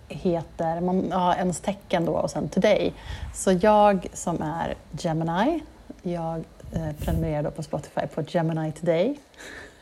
heter, 0.09 0.81
man 0.81 1.13
har 1.13 1.35
ens 1.35 1.61
tecken 1.61 2.05
då 2.05 2.13
och 2.13 2.31
sen 2.31 2.49
Today. 2.49 2.93
Så 3.35 3.53
jag 3.53 4.07
som 4.13 4.43
är 4.43 4.75
Gemini, 4.91 5.63
jag 6.03 6.45
eh, 6.73 6.93
prenumererar 6.99 7.43
då 7.43 7.51
på 7.51 7.63
Spotify 7.63 8.07
på 8.15 8.23
Gemini 8.29 8.73
Today. 8.73 9.19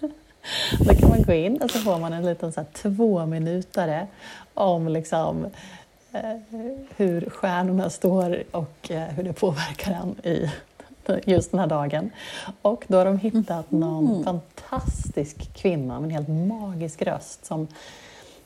då 0.78 0.94
kan 0.94 1.08
man 1.08 1.22
gå 1.22 1.32
in 1.32 1.62
och 1.62 1.70
så 1.70 1.78
får 1.78 1.98
man 1.98 2.12
en 2.12 2.24
liten 2.24 2.52
så 2.52 2.60
här, 2.60 2.66
två 2.72 3.26
minutare 3.26 4.06
om 4.54 4.88
liksom, 4.88 5.46
eh, 6.12 6.36
hur 6.96 7.30
stjärnorna 7.30 7.90
står 7.90 8.42
och 8.50 8.90
eh, 8.90 9.02
hur 9.02 9.22
det 9.22 9.32
påverkar 9.32 9.92
en 9.92 10.26
i 10.26 10.50
just 11.24 11.50
den 11.50 11.60
här 11.60 11.66
dagen. 11.66 12.10
Och 12.62 12.84
då 12.88 12.98
har 12.98 13.04
de 13.04 13.18
hittat 13.18 13.70
någon 13.70 14.10
mm. 14.10 14.24
fantastisk 14.24 15.54
kvinna 15.54 16.00
med 16.00 16.08
en 16.08 16.10
helt 16.10 16.28
magisk 16.28 17.02
röst. 17.02 17.44
Som, 17.44 17.68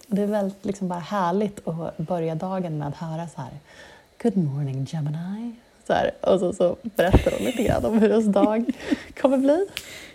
det 0.07 0.23
är 0.23 0.27
väldigt 0.27 0.65
liksom 0.65 0.89
bara 0.89 0.99
härligt 0.99 1.69
att 1.69 1.97
börja 1.97 2.35
dagen 2.35 2.79
med 2.79 2.89
att 2.89 2.97
höra 2.97 3.29
så 3.29 3.41
här 3.41 3.51
Good 4.23 4.37
morning 4.37 4.87
Gemini. 4.91 5.53
Så 5.87 5.93
här, 5.93 6.11
och 6.21 6.41
så, 6.41 6.53
så 6.53 6.77
berättar 6.83 7.31
hon 7.31 7.47
lite 7.47 7.63
grann 7.63 7.85
om 7.85 7.99
hur 7.99 8.11
ens 8.11 8.27
dag 8.27 8.65
kommer 9.21 9.39
bli. 9.39 9.67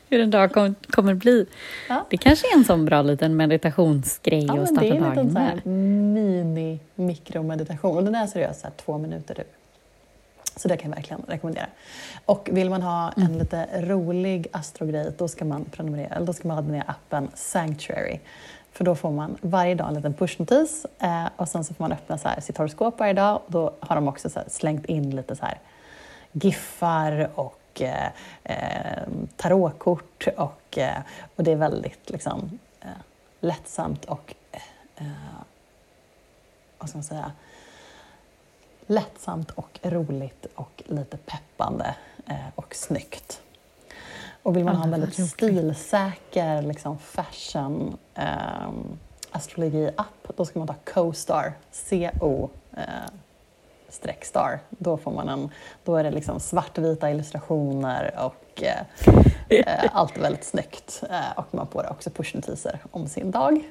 Hur 0.10 0.20
en 0.20 0.32
dag 0.32 0.54
kommer, 0.54 0.74
kommer 0.90 1.14
bli. 1.14 1.46
Ja. 1.90 2.06
Det 2.10 2.18
kanske 2.18 2.48
är 2.54 2.58
en 2.58 2.66
sån 2.66 2.86
bra 2.86 3.02
liten 3.02 3.36
meditationsgrej 3.36 4.46
ja, 4.46 4.60
att 4.60 4.70
starta 4.70 4.88
dagen 4.88 5.34
med. 5.34 5.62
Det 5.64 5.70
är 5.70 5.74
en 5.74 6.16
liten 6.16 6.54
mini-mikromeditation. 6.54 7.98
Och 7.98 8.04
den 8.04 8.16
är 8.16 8.28
seriös, 8.28 8.64
här, 8.64 8.72
två 8.86 8.98
minuter. 8.98 9.36
Typ. 9.36 9.54
Så 10.56 10.68
det 10.68 10.78
kan 10.78 10.90
jag 10.90 10.96
verkligen 10.96 11.24
rekommendera. 11.28 11.68
Och 12.26 12.50
vill 12.52 12.70
man 12.70 12.82
ha 12.82 13.12
en 13.18 13.24
mm. 13.24 13.40
lite 13.40 13.68
rolig 13.82 14.48
astrogrej, 14.52 15.12
då 15.18 15.28
ska 15.28 15.46
man 15.46 15.66
prenumerera, 15.66 16.16
eller 16.16 16.26
då 16.26 16.34
ska 16.34 16.48
man 16.48 16.58
ladda 16.58 16.72
ner 16.72 16.84
appen 16.88 17.30
Sanctuary. 17.36 18.20
För 18.72 18.84
då 18.84 18.96
får 18.96 19.12
man 19.12 19.38
varje 19.42 19.76
dag 19.76 19.88
en 19.88 19.94
liten 19.94 20.14
pushnotis 20.14 20.86
eh, 21.00 21.26
och 21.36 21.50
sen 21.50 21.64
så 21.64 21.74
får 21.74 21.84
man 21.84 21.92
öppna 21.92 22.18
så 22.18 22.28
här 22.28 22.42
sitt 22.42 22.58
horoskop 22.58 23.00
varje 23.00 23.14
dag 23.14 23.36
och 23.36 23.52
då 23.52 23.74
har 23.80 23.96
de 23.96 24.08
också 24.08 24.30
slängt 24.48 24.86
in 24.86 25.16
lite 25.16 25.36
så 25.36 25.46
här 25.46 25.58
giffar 26.32 27.30
och 27.36 27.82
eh, 27.82 28.12
eh, 28.44 29.04
tarotkort 29.36 30.28
och, 30.38 30.78
eh, 30.78 31.00
och 31.36 31.44
det 31.44 31.52
är 31.52 31.56
väldigt 31.56 32.10
liksom, 32.10 32.60
eh, 32.82 32.88
lättsamt 33.40 34.06
och 34.06 34.36
eh, 34.52 34.62
eh, 34.96 35.12
vad 36.78 36.90
ska 36.90 36.98
man 36.98 37.04
säga, 37.04 37.32
lättsamt 38.88 39.52
och 39.52 39.80
roligt 39.84 40.46
och 40.56 40.84
lite 40.86 41.18
peppande 41.18 41.96
eh, 42.28 42.48
och 42.56 42.76
snyggt. 42.76 43.42
Och 44.44 44.58
vill 44.58 44.66
man 44.66 44.76
ha 44.76 44.84
en 44.84 44.92
väldigt 44.92 45.30
stilsäker 45.30 46.62
liksom, 46.62 46.98
fashion 46.98 47.98
eh, 48.16 48.70
astrologi-app, 49.32 50.38
då 50.38 50.46
ska 50.46 50.60
man 50.60 50.68
ta 50.68 50.76
CoStar, 50.94 51.54
C-O 51.72 52.50
eh, 52.78 52.84
streck 53.90 54.26
star. 54.26 54.60
Då, 54.70 54.98
får 54.98 55.12
man 55.12 55.30
en, 55.30 55.50
då 55.84 55.96
är 55.96 56.04
det 56.04 56.12
liksom 56.12 56.40
svartvita 56.40 57.12
illustrationer 57.12 58.14
och 58.26 58.64
eh, 58.64 58.82
eh 59.50 59.90
allt 59.94 60.18
väldigt 60.18 60.44
snyggt. 60.44 61.04
Eh, 61.10 61.32
och 61.40 61.48
man 61.52 61.68
får 61.68 61.92
också 61.92 62.10
pushnotiser 62.10 62.80
om 62.92 63.08
sin 63.08 63.32
dag. 63.32 63.64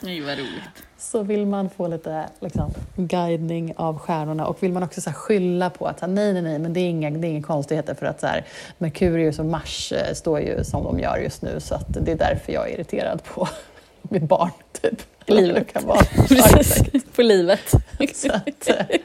Nej, 0.00 0.20
vad 0.20 0.38
roligt. 0.38 0.84
Så 0.98 1.22
vill 1.22 1.46
man 1.46 1.70
få 1.70 1.88
lite 1.88 2.28
liksom, 2.40 2.70
guidning 2.96 3.74
av 3.76 3.98
stjärnorna 3.98 4.46
och 4.46 4.62
vill 4.62 4.72
man 4.72 4.82
också 4.82 5.00
så 5.00 5.10
här, 5.10 5.14
skylla 5.14 5.70
på 5.70 5.86
att 5.86 6.00
nej, 6.00 6.32
nej, 6.32 6.42
nej, 6.42 6.58
men 6.58 6.72
det 6.72 6.80
är 6.80 6.88
inga, 6.88 7.10
det 7.10 7.26
är 7.26 7.30
inga 7.30 7.42
konstigheter 7.42 7.94
för 7.94 8.06
att 8.06 8.20
så 8.20 8.26
här, 8.26 8.44
Merkurius 8.78 9.38
och 9.38 9.46
Mars 9.46 9.92
eh, 9.92 10.14
står 10.14 10.40
ju 10.40 10.64
som 10.64 10.84
de 10.84 11.00
gör 11.00 11.16
just 11.16 11.42
nu 11.42 11.60
så 11.60 11.74
att 11.74 11.86
det 11.88 12.12
är 12.12 12.16
därför 12.16 12.52
jag 12.52 12.70
är 12.70 12.74
irriterad 12.74 13.24
på 13.24 13.48
mitt 14.02 14.22
barn, 14.22 14.50
typ. 14.80 15.02
Livet. 15.26 15.72
Kan 15.72 15.86
vara. 15.86 16.04
Precis, 16.28 17.04
på 17.16 17.22
livet. 17.22 17.74
så, 18.14 18.32
att, 18.32 18.68
eh, 18.68 18.98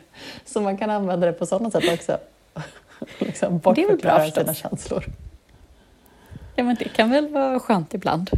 så 0.45 0.61
man 0.61 0.77
kan 0.77 0.89
använda 0.89 1.27
det 1.27 1.33
på 1.33 1.45
sådana 1.45 1.71
sätt 1.71 1.93
också. 1.93 2.17
liksom 3.19 3.59
bortförklara 3.59 4.31
sina 4.31 4.53
känslor. 4.53 5.05
Ja, 6.55 6.63
men 6.63 6.75
det 6.75 6.89
kan 6.89 7.09
väl 7.09 7.27
vara 7.27 7.59
skönt 7.59 7.93
ibland? 7.93 8.29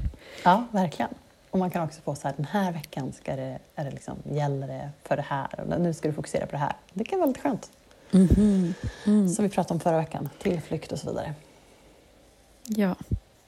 Ja, 0.43 0.67
verkligen. 0.71 1.09
Och 1.57 1.59
man 1.59 1.69
kan 1.69 1.83
också 1.83 2.01
få 2.01 2.15
så 2.15 2.27
här, 2.27 2.33
den 2.37 2.45
här 2.45 2.71
veckan 2.71 3.13
ska 3.13 3.35
det, 3.35 3.59
är 3.75 3.85
det 3.85 3.91
liksom, 3.91 4.17
gäller 4.31 4.67
det 4.67 4.89
för 5.03 5.15
det 5.15 5.25
här 5.27 5.47
och 5.59 5.81
nu 5.81 5.93
ska 5.93 6.07
du 6.07 6.13
fokusera 6.13 6.45
på 6.45 6.51
det 6.51 6.57
här. 6.57 6.73
Det 6.93 7.03
kan 7.03 7.19
vara 7.19 7.27
lite 7.27 7.39
skönt. 7.39 7.71
Mm 8.11 8.27
-hmm. 8.27 8.73
mm. 9.05 9.29
Som 9.29 9.43
vi 9.43 9.49
pratade 9.49 9.73
om 9.73 9.79
förra 9.79 9.97
veckan, 9.97 10.29
tillflykt 10.41 10.91
och 10.91 10.99
så 10.99 11.07
vidare. 11.07 11.33
Ja, 12.63 12.95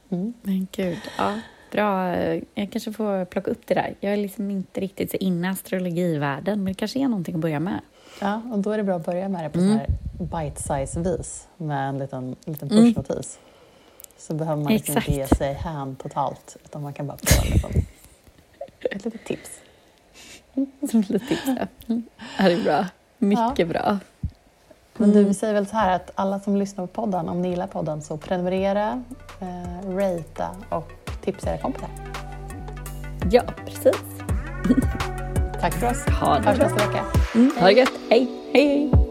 mm. 0.09 0.33
men 0.41 0.67
gud. 0.71 0.97
Ja, 1.17 1.39
bra. 1.71 2.15
Jag 2.53 2.71
kanske 2.71 2.93
får 2.93 3.25
plocka 3.25 3.51
upp 3.51 3.61
det 3.65 3.73
där. 3.73 3.95
Jag 3.99 4.13
är 4.13 4.17
liksom 4.17 4.51
inte 4.51 4.79
riktigt 4.79 5.11
så 5.11 5.17
inne 5.17 5.47
i 5.47 5.51
astrologivärlden, 5.51 6.63
men 6.63 6.73
det 6.73 6.79
kanske 6.79 6.99
är 6.99 7.07
någonting 7.07 7.35
att 7.35 7.41
börja 7.41 7.59
med. 7.59 7.79
Ja, 8.21 8.41
och 8.51 8.59
då 8.59 8.71
är 8.71 8.77
det 8.77 8.83
bra 8.83 8.95
att 8.95 9.05
börja 9.05 9.29
med 9.29 9.43
det 9.43 9.49
på 9.49 9.59
mm. 9.59 9.79
bite-size-vis 10.17 11.47
med 11.57 11.89
en 11.89 11.97
liten, 11.97 12.35
liten 12.45 12.71
mm. 12.71 12.83
pushnotis. 12.83 13.39
Så 14.17 14.33
behöver 14.33 14.63
man 14.63 14.73
liksom 14.73 14.95
inte 14.97 15.11
ge 15.11 15.27
sig 15.27 15.53
hän 15.53 15.95
totalt, 15.95 16.57
utan 16.65 16.81
man 16.81 16.93
kan 16.93 17.07
bara 17.07 17.17
få 17.17 17.45
liksom, 17.45 17.71
ett 18.91 19.05
litet 19.05 19.25
tips. 19.25 19.49
Som 20.91 20.99
ett 20.99 21.09
litet 21.09 21.27
tips, 21.27 21.41
ja. 21.45 21.67
Mm. 21.87 22.03
Det 22.37 22.53
är 22.53 22.63
bra. 22.63 22.85
Mycket 23.17 23.59
ja. 23.59 23.65
bra. 23.65 23.99
Men 24.97 25.11
du, 25.11 25.23
vi 25.23 25.33
säger 25.33 25.53
väl 25.53 25.67
så 25.67 25.75
här 25.75 25.95
att 25.95 26.11
alla 26.15 26.39
som 26.39 26.55
lyssnar 26.55 26.87
på 26.87 27.01
podden, 27.01 27.29
om 27.29 27.41
ni 27.41 27.49
gillar 27.49 27.67
podden, 27.67 28.01
så 28.01 28.17
prenumerera, 28.17 29.03
eh, 29.39 29.89
ratea 29.95 30.49
och 30.69 30.91
tipsa 31.21 31.49
era 31.49 31.57
kompisar. 31.57 31.89
Ja, 33.31 33.43
precis. 33.65 34.01
Tack 35.61 35.73
för 35.73 35.91
oss. 35.91 36.05
Ha 36.21 36.39
det 36.39 36.47
Hörs 36.47 36.57
nästa 36.57 36.87
vecka. 36.87 37.05
Mm, 37.35 37.51
ha 37.59 37.65
det 37.65 37.73
gött. 37.73 37.91
Hej, 38.09 38.27
hej. 38.53 39.08